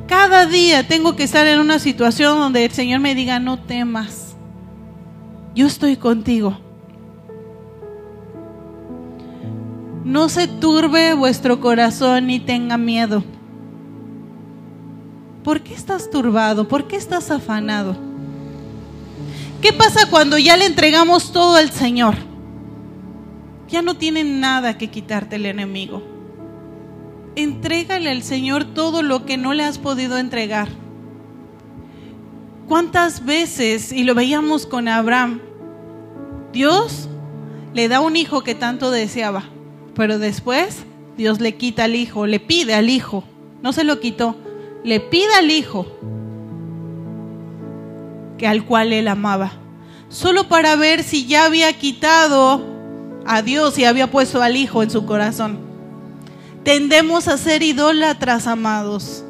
[0.06, 4.34] Cada día tengo que estar en una situación donde el Señor me diga, no temas.
[5.54, 6.58] Yo estoy contigo.
[10.04, 13.22] No se turbe vuestro corazón ni tenga miedo.
[15.44, 16.68] ¿Por qué estás turbado?
[16.68, 17.96] ¿Por qué estás afanado?
[19.60, 22.14] ¿Qué pasa cuando ya le entregamos todo al Señor?
[23.68, 26.02] Ya no tiene nada que quitarte el enemigo.
[27.36, 30.68] Entrégale al Señor todo lo que no le has podido entregar.
[32.66, 35.40] ¿Cuántas veces, y lo veíamos con Abraham,
[36.52, 37.08] Dios
[37.74, 39.44] le da un hijo que tanto deseaba?
[40.00, 40.84] Pero después
[41.18, 43.22] Dios le quita al hijo, le pide al hijo,
[43.60, 44.34] no se lo quitó,
[44.82, 45.86] le pide al hijo
[48.38, 49.52] que al cual él amaba,
[50.08, 52.64] solo para ver si ya había quitado
[53.26, 55.58] a Dios y había puesto al hijo en su corazón.
[56.64, 59.22] Tendemos a ser idólatras, amados.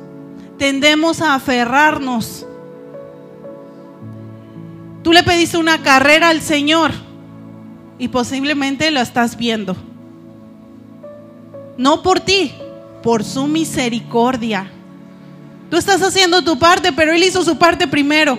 [0.56, 2.46] Tendemos a aferrarnos.
[5.02, 6.92] Tú le pediste una carrera al Señor
[7.98, 9.89] y posiblemente la estás viendo
[11.80, 12.52] no por ti,
[13.02, 14.70] por su misericordia.
[15.70, 18.38] Tú estás haciendo tu parte, pero Él hizo su parte primero.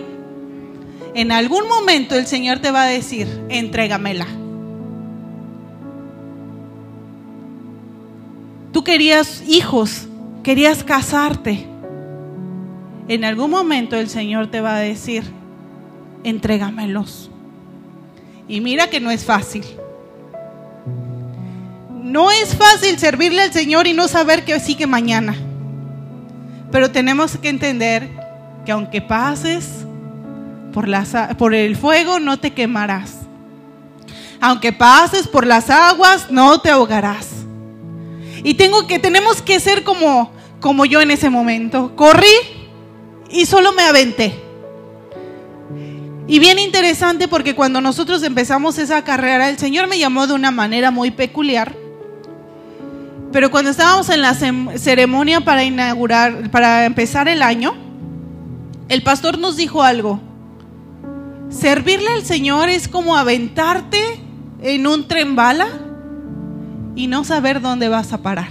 [1.15, 4.27] En algún momento el Señor te va a decir, entrégamela.
[8.71, 10.07] Tú querías hijos,
[10.43, 11.65] querías casarte.
[13.07, 15.23] en algún momento el Señor te va a decir,
[16.23, 17.31] entrégamelos.
[18.47, 19.63] Y mira que no es fácil.
[22.11, 25.33] No es fácil servirle al Señor y no saber que sigue mañana.
[26.69, 28.09] Pero tenemos que entender
[28.65, 29.85] que aunque pases
[30.73, 30.89] por,
[31.37, 33.13] por el fuego, no te quemarás.
[34.41, 37.29] Aunque pases por las aguas, no te ahogarás.
[38.43, 41.95] Y tengo que, tenemos que ser como, como yo en ese momento.
[41.95, 42.35] Corrí
[43.29, 44.37] y solo me aventé.
[46.27, 50.51] Y bien interesante porque cuando nosotros empezamos esa carrera, el Señor me llamó de una
[50.51, 51.80] manera muy peculiar.
[53.31, 57.73] Pero cuando estábamos en la ceremonia para inaugurar, para empezar el año,
[58.89, 60.19] el pastor nos dijo algo.
[61.49, 63.99] Servirle al Señor es como aventarte
[64.61, 65.67] en un tren bala
[66.95, 68.49] y no saber dónde vas a parar.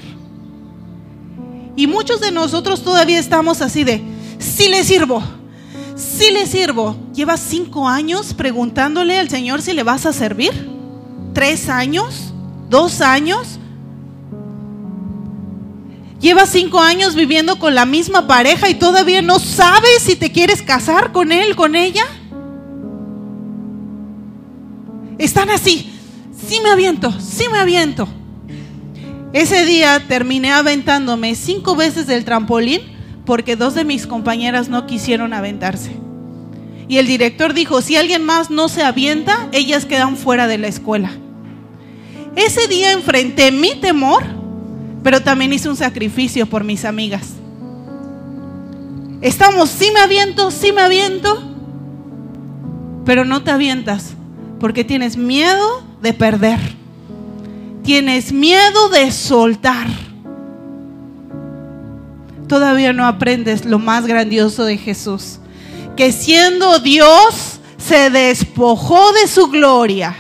[1.77, 4.03] Y muchos de nosotros todavía estamos así de,
[4.39, 5.23] sí le sirvo,
[5.95, 6.97] sí le sirvo.
[7.15, 10.69] Llevas cinco años preguntándole al Señor si le vas a servir.
[11.35, 12.33] ¿Tres años?
[12.69, 13.60] ¿Dos años?
[16.21, 20.61] Llevas cinco años viviendo con la misma pareja y todavía no sabes si te quieres
[20.61, 22.05] casar con él, con ella.
[25.17, 25.91] Están así.
[26.47, 28.07] Sí me aviento, sí me aviento.
[29.33, 32.83] Ese día terminé aventándome cinco veces del trampolín
[33.25, 35.93] porque dos de mis compañeras no quisieron aventarse.
[36.87, 40.67] Y el director dijo, si alguien más no se avienta, ellas quedan fuera de la
[40.67, 41.13] escuela.
[42.37, 44.40] Ese día enfrenté mi temor
[45.03, 47.29] pero también hice un sacrificio por mis amigas.
[49.21, 51.43] Estamos, sí me aviento, sí me aviento,
[53.05, 54.15] pero no te avientas
[54.59, 56.59] porque tienes miedo de perder.
[57.83, 59.87] Tienes miedo de soltar.
[62.47, 65.39] Todavía no aprendes lo más grandioso de Jesús,
[65.97, 70.15] que siendo Dios se despojó de su gloria.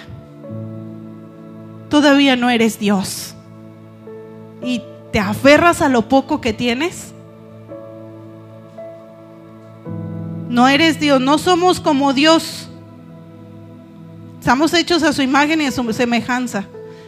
[1.88, 3.19] Todavía no eres Dios
[4.62, 7.12] y te aferras a lo poco que tienes?
[10.48, 12.68] No eres Dios, no somos como Dios.
[14.40, 16.64] Estamos hechos a su imagen y a su semejanza,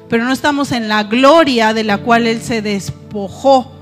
[0.08, 3.72] pero no estamos en la gloria de la cual Él se despojó.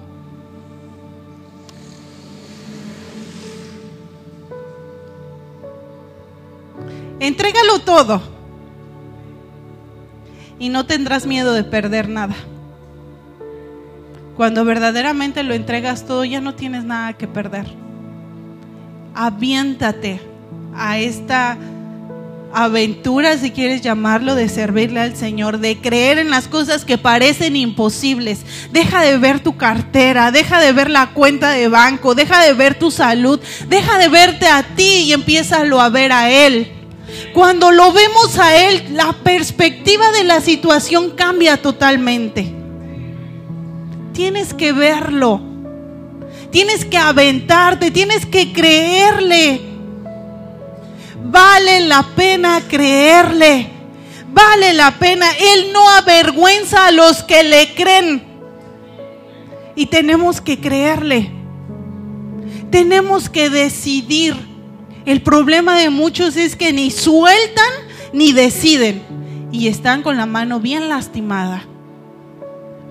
[7.18, 8.22] Entrégalo todo
[10.58, 12.34] y no tendrás miedo de perder nada.
[14.36, 17.66] Cuando verdaderamente lo entregas todo, ya no tienes nada que perder.
[19.14, 20.20] Aviéntate
[20.74, 21.58] a esta
[22.52, 27.56] aventura, si quieres llamarlo, de servirle al Señor, de creer en las cosas que parecen
[27.56, 28.40] imposibles.
[28.72, 32.78] Deja de ver tu cartera, deja de ver la cuenta de banco, deja de ver
[32.78, 36.72] tu salud, deja de verte a ti y empiézalo a ver a Él.
[37.34, 42.59] Cuando lo vemos a Él, la perspectiva de la situación cambia totalmente
[44.12, 45.40] tienes que verlo.
[46.50, 49.60] Tienes que aventarte, tienes que creerle.
[51.24, 53.68] Vale la pena creerle.
[54.32, 55.26] Vale la pena.
[55.30, 58.22] Él no avergüenza a los que le creen.
[59.76, 61.30] Y tenemos que creerle.
[62.70, 64.34] Tenemos que decidir.
[65.06, 67.72] El problema de muchos es que ni sueltan
[68.12, 69.02] ni deciden.
[69.52, 71.69] Y están con la mano bien lastimada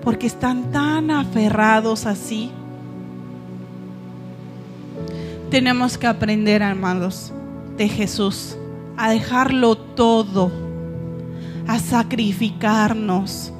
[0.02, 2.50] porque están tan aferrados así.
[5.50, 7.32] Tenemos que aprender, hermanos,
[7.76, 8.56] de Jesús,
[8.96, 10.50] a dejarlo todo,
[11.66, 13.52] a sacrificarnos.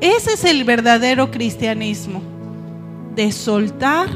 [0.00, 2.22] Ese es el verdadero cristianismo,
[3.14, 4.08] de soltar,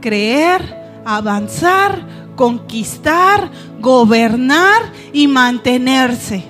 [0.00, 2.00] creer, avanzar,
[2.36, 6.44] conquistar, gobernar y mantenerse.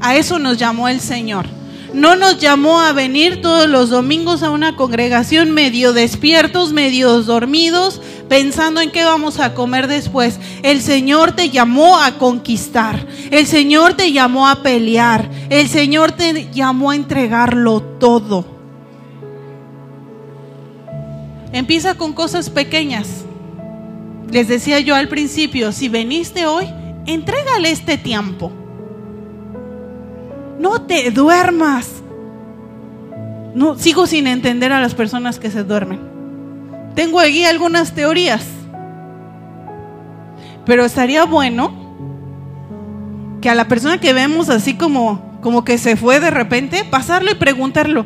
[0.00, 1.59] A eso nos llamó el Señor
[1.92, 8.00] no nos llamó a venir todos los domingos a una congregación medio despiertos, medio dormidos,
[8.28, 10.38] pensando en qué vamos a comer después.
[10.62, 13.06] El Señor te llamó a conquistar.
[13.30, 15.28] El Señor te llamó a pelear.
[15.48, 18.44] El Señor te llamó a entregarlo todo.
[21.52, 23.24] Empieza con cosas pequeñas.
[24.30, 26.66] Les decía yo al principio, si veniste hoy,
[27.06, 28.52] entrégale este tiempo.
[30.60, 31.88] No te duermas.
[33.54, 36.00] No, sigo sin entender a las personas que se duermen.
[36.94, 38.46] Tengo aquí algunas teorías.
[40.66, 41.72] Pero estaría bueno
[43.40, 47.30] que a la persona que vemos así como, como que se fue de repente, pasarlo
[47.30, 48.04] y preguntarlo,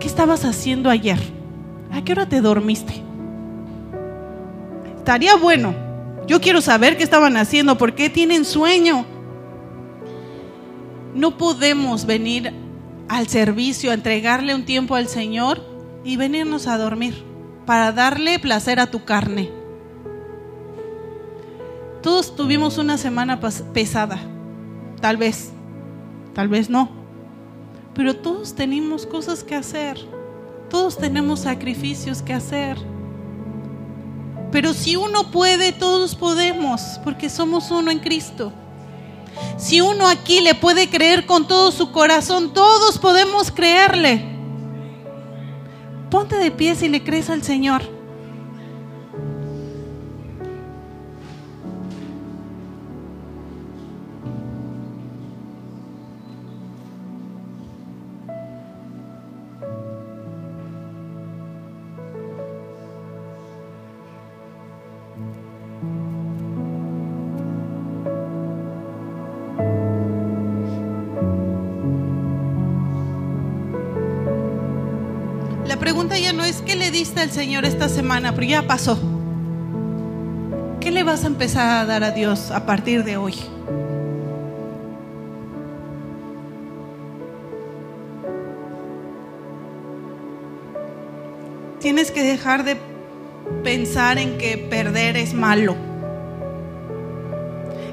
[0.00, 1.18] ¿qué estabas haciendo ayer?
[1.92, 3.02] ¿A qué hora te dormiste?
[4.96, 5.74] estaría bueno.
[6.26, 9.04] Yo quiero saber qué estaban haciendo, por qué tienen sueño.
[11.14, 12.52] No podemos venir
[13.08, 15.60] al servicio, a entregarle un tiempo al Señor
[16.04, 17.22] y venirnos a dormir
[17.66, 19.50] para darle placer a tu carne.
[22.02, 23.38] Todos tuvimos una semana
[23.72, 24.18] pesada,
[25.00, 25.52] tal vez,
[26.34, 26.90] tal vez no,
[27.94, 29.98] pero todos tenemos cosas que hacer,
[30.68, 32.78] todos tenemos sacrificios que hacer.
[34.50, 38.52] Pero si uno puede, todos podemos, porque somos uno en Cristo.
[39.58, 44.24] Si uno aquí le puede creer con todo su corazón, todos podemos creerle.
[46.10, 47.91] Ponte de pie si le crees al Señor.
[77.22, 78.98] Al Señor esta semana, pero ya pasó.
[80.80, 83.34] ¿Qué le vas a empezar a dar a Dios a partir de hoy?
[91.78, 92.76] Tienes que dejar de
[93.62, 95.76] pensar en que perder es malo.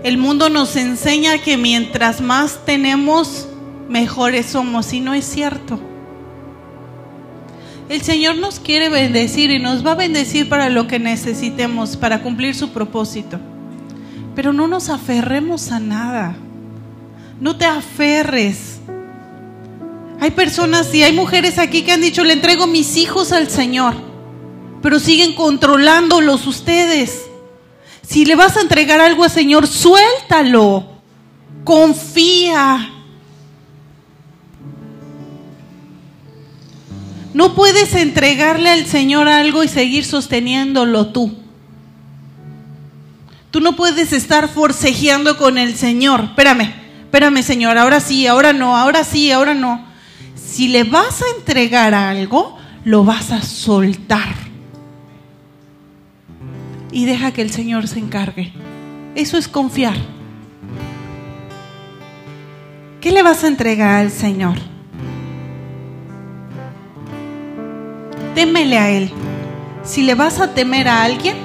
[0.03, 3.47] El mundo nos enseña que mientras más tenemos,
[3.89, 5.79] mejores somos, y no es cierto.
[7.89, 12.21] El Señor nos quiere bendecir y nos va a bendecir para lo que necesitemos, para
[12.21, 13.39] cumplir su propósito.
[14.35, 16.35] Pero no nos aferremos a nada.
[17.41, 18.79] No te aferres.
[20.19, 23.95] Hay personas y hay mujeres aquí que han dicho, le entrego mis hijos al Señor,
[24.83, 27.23] pero siguen controlándolos ustedes.
[28.05, 30.85] Si le vas a entregar algo al Señor, suéltalo.
[31.63, 32.98] Confía.
[37.33, 41.37] No puedes entregarle al Señor algo y seguir sosteniéndolo tú.
[43.51, 46.21] Tú no puedes estar forcejeando con el Señor.
[46.25, 46.73] Espérame,
[47.03, 49.85] espérame Señor, ahora sí, ahora no, ahora sí, ahora no.
[50.35, 54.35] Si le vas a entregar algo, lo vas a soltar.
[56.91, 58.51] Y deja que el Señor se encargue.
[59.15, 59.97] Eso es confiar.
[63.01, 64.57] ¿Qué le vas a entregar al Señor?
[68.39, 69.11] Témele a Él.
[69.83, 71.35] Si le vas a temer a alguien,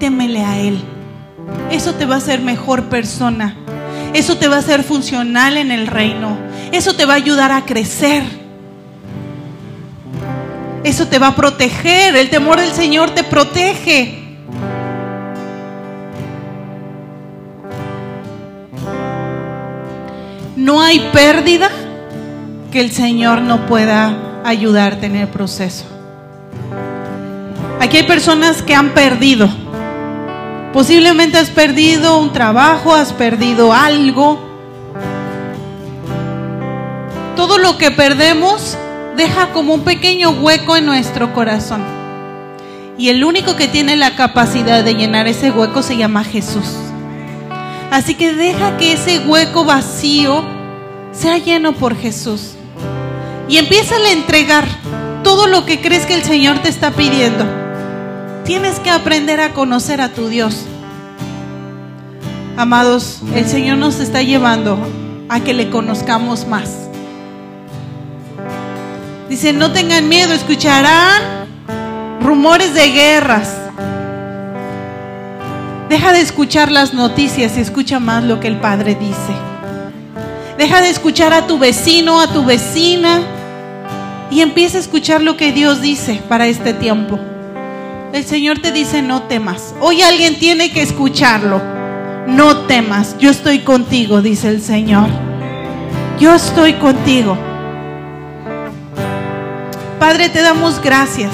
[0.00, 0.76] témele a Él.
[1.70, 3.54] Eso te va a hacer mejor persona.
[4.12, 6.36] Eso te va a hacer funcional en el reino.
[6.72, 8.24] Eso te va a ayudar a crecer.
[10.82, 12.16] Eso te va a proteger.
[12.16, 14.36] El temor del Señor te protege.
[20.56, 21.70] No hay pérdida
[22.72, 25.95] que el Señor no pueda ayudarte en el proceso.
[27.80, 29.48] Aquí hay personas que han perdido.
[30.72, 34.38] Posiblemente has perdido un trabajo, has perdido algo.
[37.34, 38.76] Todo lo que perdemos
[39.16, 41.82] deja como un pequeño hueco en nuestro corazón.
[42.98, 46.74] Y el único que tiene la capacidad de llenar ese hueco se llama Jesús.
[47.90, 50.44] Así que deja que ese hueco vacío
[51.12, 52.54] sea lleno por Jesús.
[53.48, 54.66] Y empieza a entregar
[55.22, 57.65] todo lo que crees que el Señor te está pidiendo.
[58.46, 60.66] Tienes que aprender a conocer a tu Dios.
[62.56, 64.78] Amados, el Señor nos está llevando
[65.28, 66.86] a que le conozcamos más.
[69.28, 71.48] Dice, no tengan miedo, escucharán
[72.20, 73.52] rumores de guerras.
[75.88, 79.34] Deja de escuchar las noticias y escucha más lo que el Padre dice.
[80.56, 83.22] Deja de escuchar a tu vecino, a tu vecina
[84.30, 87.18] y empieza a escuchar lo que Dios dice para este tiempo.
[88.16, 89.74] El Señor te dice, no temas.
[89.78, 91.60] Hoy alguien tiene que escucharlo.
[92.26, 95.10] No temas, yo estoy contigo, dice el Señor.
[96.18, 97.36] Yo estoy contigo.
[100.00, 101.30] Padre, te damos gracias.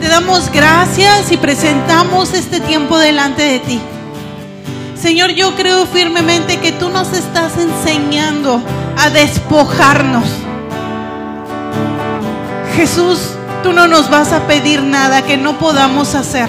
[0.00, 3.80] Te damos gracias y presentamos este tiempo delante de ti.
[4.94, 8.62] Señor, yo creo firmemente que tú nos estás enseñando
[8.96, 10.28] a despojarnos.
[12.76, 13.35] Jesús,
[13.66, 16.48] tú no nos vas a pedir nada que no podamos hacer.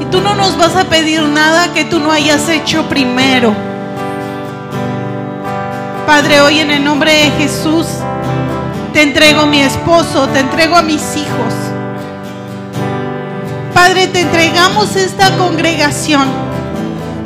[0.00, 3.52] Y tú no nos vas a pedir nada que tú no hayas hecho primero.
[6.06, 7.88] Padre, hoy en el nombre de Jesús
[8.92, 11.54] te entrego a mi esposo, te entrego a mis hijos.
[13.74, 16.28] Padre, te entregamos esta congregación.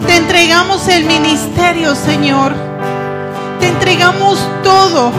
[0.06, 2.54] Te entregamos el ministerio, Señor.
[3.60, 5.12] Te entregamos todo.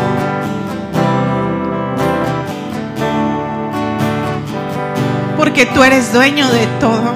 [5.42, 7.16] Porque tú eres dueño de todo.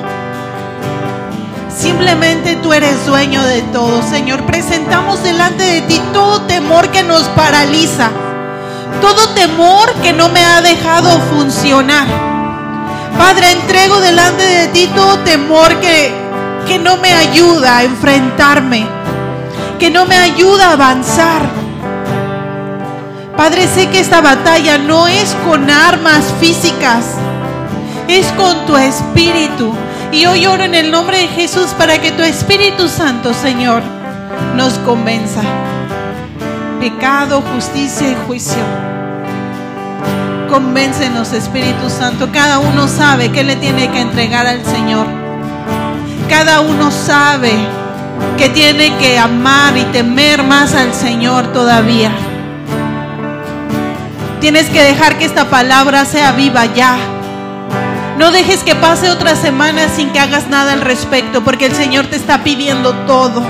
[1.70, 4.48] Simplemente tú eres dueño de todo, Señor.
[4.48, 8.10] Presentamos delante de ti todo temor que nos paraliza.
[9.00, 12.08] Todo temor que no me ha dejado funcionar.
[13.16, 16.12] Padre, entrego delante de ti todo temor que,
[16.66, 18.88] que no me ayuda a enfrentarme.
[19.78, 21.44] Que no me ayuda a avanzar.
[23.38, 27.06] Padre, sé que esta batalla no es con armas físicas.
[28.08, 29.74] Es con tu espíritu.
[30.12, 33.82] Y hoy oro en el nombre de Jesús para que tu Espíritu Santo, Señor,
[34.56, 35.42] nos convenza.
[36.80, 38.62] Pecado, justicia y juicio.
[40.50, 42.30] Convéncenos, Espíritu Santo.
[42.32, 45.08] Cada uno sabe que le tiene que entregar al Señor.
[46.30, 47.54] Cada uno sabe
[48.38, 52.12] que tiene que amar y temer más al Señor todavía.
[54.40, 57.15] Tienes que dejar que esta palabra sea viva ya
[58.18, 62.08] no dejes que pase otra semana sin que hagas nada al respecto, porque el Señor
[62.08, 63.44] te está pidiendo todo.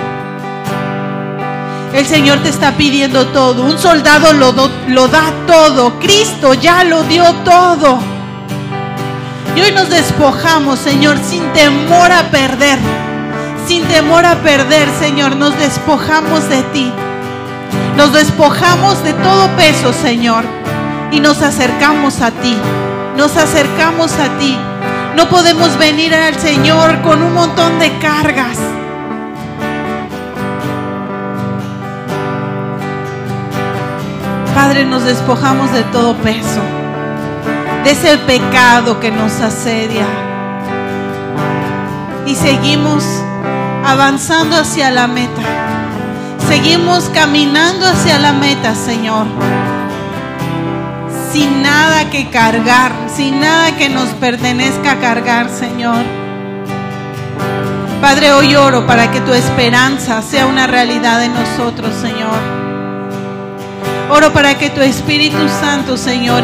[1.94, 3.64] El Señor te está pidiendo todo.
[3.64, 4.54] Un soldado lo,
[4.88, 6.00] lo da todo.
[6.00, 8.00] Cristo ya lo dio todo.
[9.56, 12.80] Y hoy nos despojamos, Señor, sin temor a perder.
[13.68, 16.92] Sin temor a perder, Señor, nos despojamos de ti.
[17.96, 20.44] Nos despojamos de todo peso, Señor,
[21.12, 22.58] y nos acercamos a ti
[23.16, 24.58] nos acercamos a ti.
[25.16, 28.58] No podemos venir al Señor con un montón de cargas.
[34.54, 36.62] Padre, nos despojamos de todo peso,
[37.84, 40.06] de ese pecado que nos asedia.
[42.26, 43.04] Y seguimos
[43.86, 45.42] avanzando hacia la meta.
[46.48, 49.26] Seguimos caminando hacia la meta, Señor
[51.36, 56.06] sin nada que cargar, sin nada que nos pertenezca cargar, Señor.
[58.00, 62.40] Padre, hoy oro para que tu esperanza sea una realidad en nosotros, Señor.
[64.10, 66.44] Oro para que tu Espíritu Santo, Señor,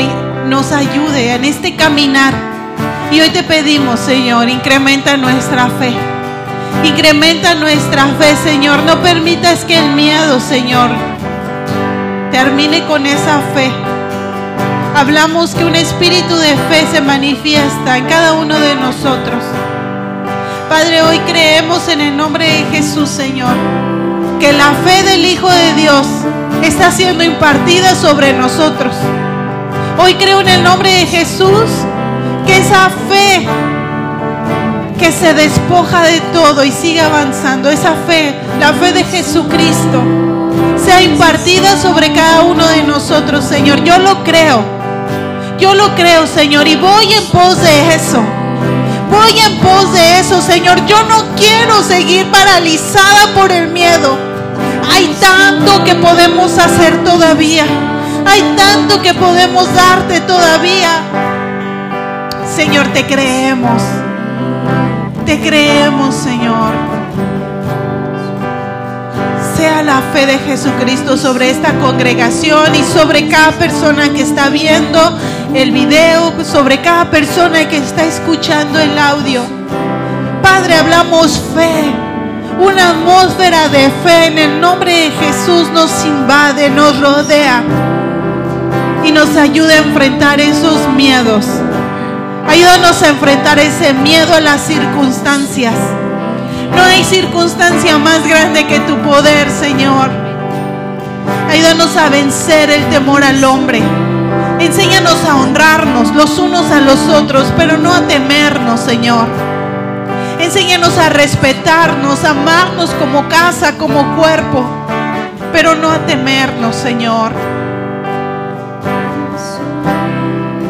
[0.49, 2.33] nos ayude en este caminar.
[3.13, 5.93] Y hoy te pedimos, Señor, incrementa nuestra fe.
[6.83, 8.83] Incrementa nuestra fe, Señor.
[8.83, 10.89] No permitas que el miedo, Señor,
[12.29, 13.71] termine con esa fe
[14.95, 19.43] hablamos que un espíritu de fe se manifiesta en cada uno de nosotros.
[20.69, 23.53] Padre, hoy creemos en el nombre de Jesús, Señor,
[24.39, 26.07] que la fe del Hijo de Dios
[26.63, 28.93] está siendo impartida sobre nosotros.
[29.97, 31.69] Hoy creo en el nombre de Jesús
[32.45, 33.47] que esa fe
[34.97, 40.03] que se despoja de todo y sigue avanzando, esa fe, la fe de Jesucristo,
[40.77, 43.83] sea impartida sobre cada uno de nosotros, Señor.
[43.83, 44.80] Yo lo creo.
[45.61, 48.19] Yo lo creo, Señor, y voy en pos de eso.
[49.11, 50.83] Voy en pos de eso, Señor.
[50.87, 54.17] Yo no quiero seguir paralizada por el miedo.
[54.91, 57.65] Hay tanto que podemos hacer todavía.
[58.25, 61.03] Hay tanto que podemos darte todavía.
[62.55, 63.83] Señor, te creemos.
[65.27, 67.00] Te creemos, Señor.
[69.61, 74.99] Sea la fe de Jesucristo sobre esta congregación y sobre cada persona que está viendo
[75.53, 79.43] el video, sobre cada persona que está escuchando el audio.
[80.41, 81.93] Padre, hablamos fe.
[82.59, 87.61] Una atmósfera de fe en el nombre de Jesús nos invade, nos rodea
[89.05, 91.45] y nos ayuda a enfrentar esos miedos.
[92.47, 95.75] Ayúdanos a enfrentar ese miedo a las circunstancias.
[96.75, 100.09] No hay circunstancia más grande que tu poder, Señor.
[101.49, 103.81] Ayúdanos a vencer el temor al hombre.
[104.59, 109.27] Enséñanos a honrarnos los unos a los otros, pero no a temernos, Señor.
[110.39, 114.65] Enséñanos a respetarnos, amarnos como casa, como cuerpo,
[115.51, 117.31] pero no a temernos, Señor.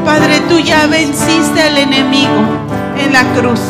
[0.06, 2.42] Padre, tú ya venciste al enemigo
[2.98, 3.62] en la cruz.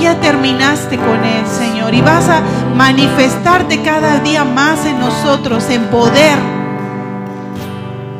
[0.00, 2.42] Ya terminaste con él, Señor, y vas a
[2.76, 6.38] manifestarte cada día más en nosotros en poder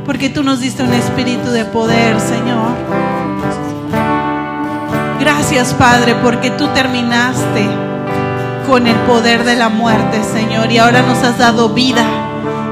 [0.09, 2.71] porque tú nos diste un espíritu de poder, Señor.
[5.21, 7.69] Gracias, Padre, porque tú terminaste
[8.67, 12.07] con el poder de la muerte, Señor, y ahora nos has dado vida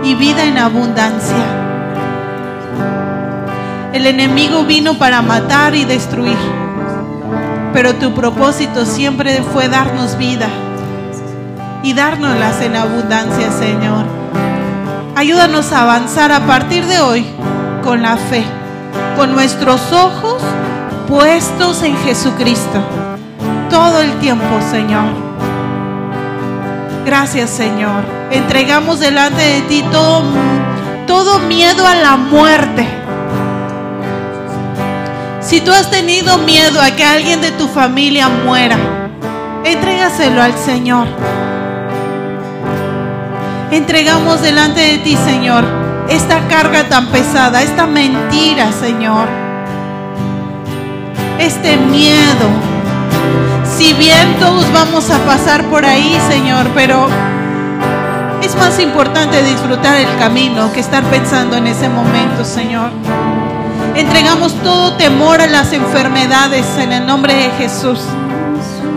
[0.02, 1.36] y vida en abundancia.
[3.92, 6.38] El enemigo vino para matar y destruir,
[7.77, 10.49] pero tu propósito siempre fue darnos vida
[11.83, 14.07] y dárnoslas en abundancia, Señor.
[15.14, 17.27] Ayúdanos a avanzar a partir de hoy
[17.85, 18.47] con la fe,
[19.14, 20.43] con nuestros ojos
[21.07, 22.81] puestos en Jesucristo
[23.68, 25.12] todo el tiempo, Señor.
[27.05, 28.05] Gracias, Señor.
[28.31, 30.24] Entregamos delante de ti todo,
[31.07, 33.05] todo miedo a la muerte.
[35.47, 38.76] Si tú has tenido miedo a que alguien de tu familia muera,
[39.64, 41.07] entrégaselo al Señor.
[43.70, 45.64] Entregamos delante de ti, Señor,
[46.09, 49.28] esta carga tan pesada, esta mentira, Señor.
[51.38, 52.49] Este miedo.
[53.78, 57.07] Si bien todos vamos a pasar por ahí, Señor, pero
[58.42, 62.90] es más importante disfrutar el camino que estar pensando en ese momento, Señor.
[63.97, 68.01] Entregamos todo temor a las enfermedades en el nombre de Jesús.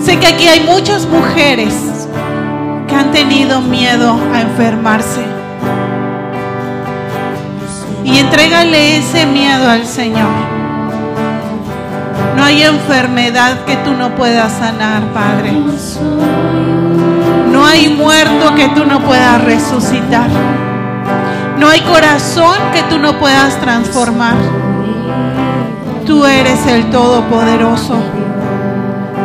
[0.04, 1.74] Sé que aquí hay muchas mujeres
[2.86, 5.24] que han tenido miedo a enfermarse.
[8.04, 10.30] Y entrégale ese miedo al Señor.
[12.36, 15.54] No hay enfermedad que tú no puedas sanar, Padre.
[17.52, 20.30] No hay muerto que tú no puedas resucitar.
[21.58, 24.68] No hay corazón que tú no puedas transformar.
[26.06, 27.95] Tú eres el Todopoderoso.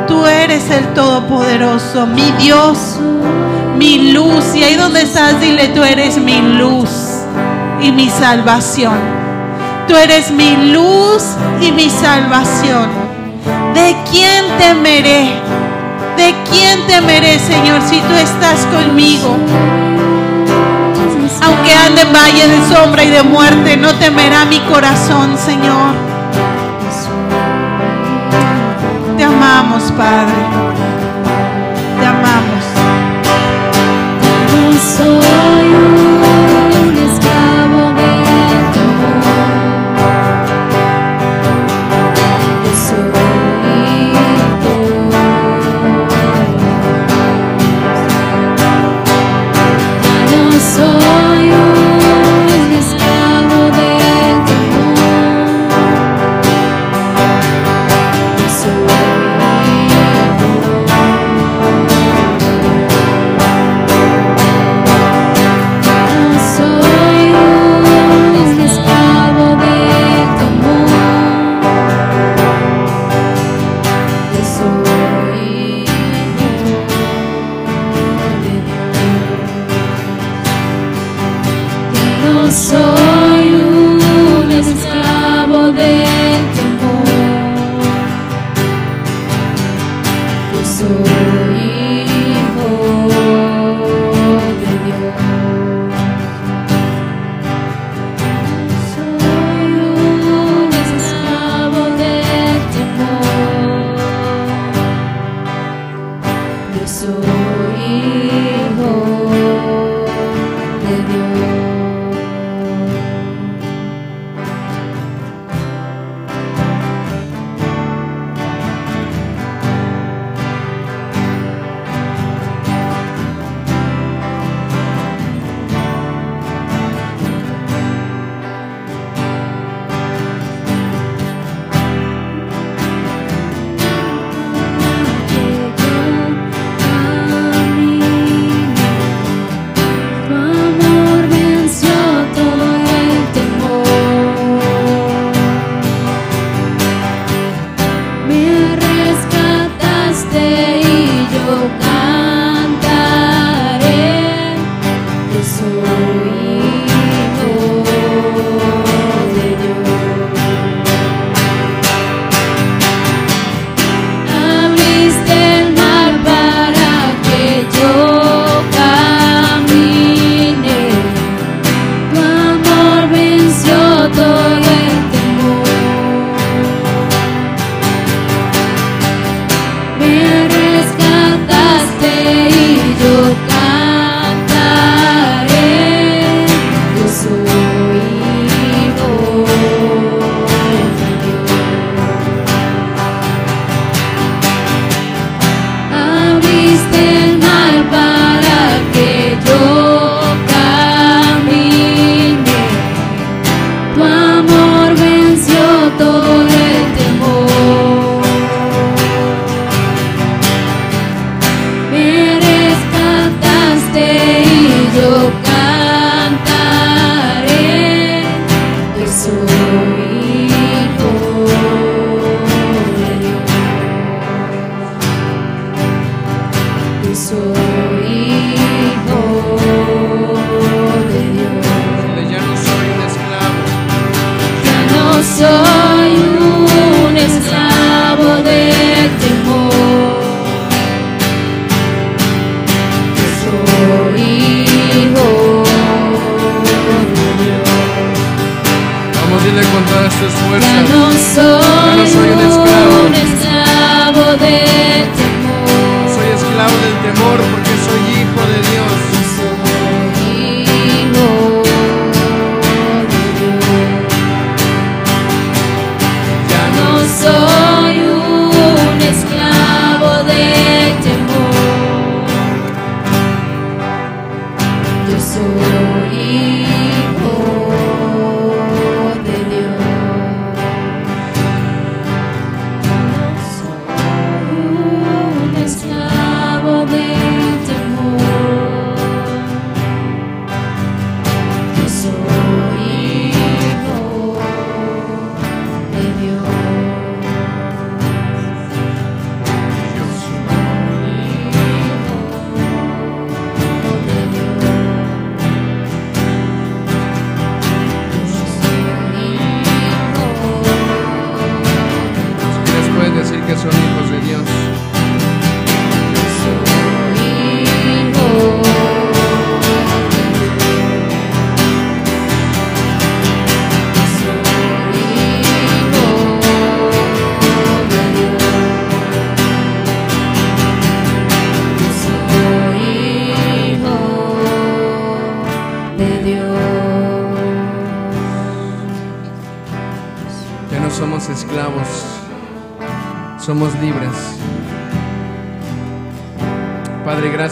[0.07, 2.99] Tú eres el Todopoderoso, mi Dios,
[3.77, 4.55] mi luz.
[4.55, 6.91] Y ahí donde estás, dile, tú eres mi luz
[7.81, 8.95] y mi salvación.
[9.89, 11.23] Tú eres mi luz
[11.61, 12.89] y mi salvación.
[13.75, 15.31] ¿De quién temeré?
[16.17, 19.37] ¿De quién temeré, Señor, si tú estás conmigo?
[21.43, 25.95] Aunque ande en valle de sombra y de muerte, no temerá mi corazón, Señor.
[29.25, 30.35] Te amamos, Padre.
[31.99, 32.65] Te amamos.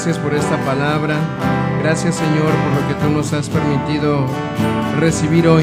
[0.04, 1.14] Gracias por esta palabra.
[1.80, 4.26] Gracias Señor por lo que tú nos has permitido
[4.98, 5.62] recibir hoy.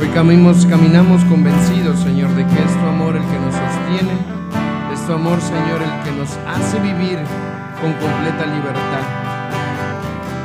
[0.00, 4.14] Hoy caminamos, caminamos convencidos, Señor, de que es tu amor el que nos sostiene.
[4.94, 7.18] Es tu amor, Señor, el que nos hace vivir
[7.82, 9.04] con completa libertad.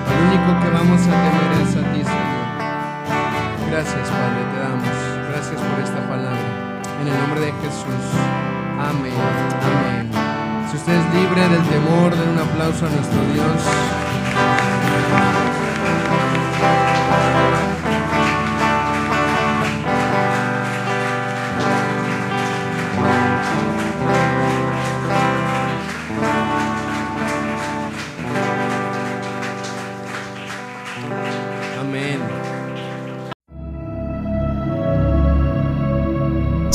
[0.10, 2.42] Lo único que vamos a temer es a ti, Señor.
[3.70, 4.98] Gracias, Padre, te damos.
[5.30, 6.42] Gracias por esta palabra.
[7.02, 8.04] En el nombre de Jesús.
[8.80, 9.14] Amén.
[9.14, 10.11] Amén.
[10.72, 13.62] Si usted es libre del temor, den un aplauso a nuestro Dios.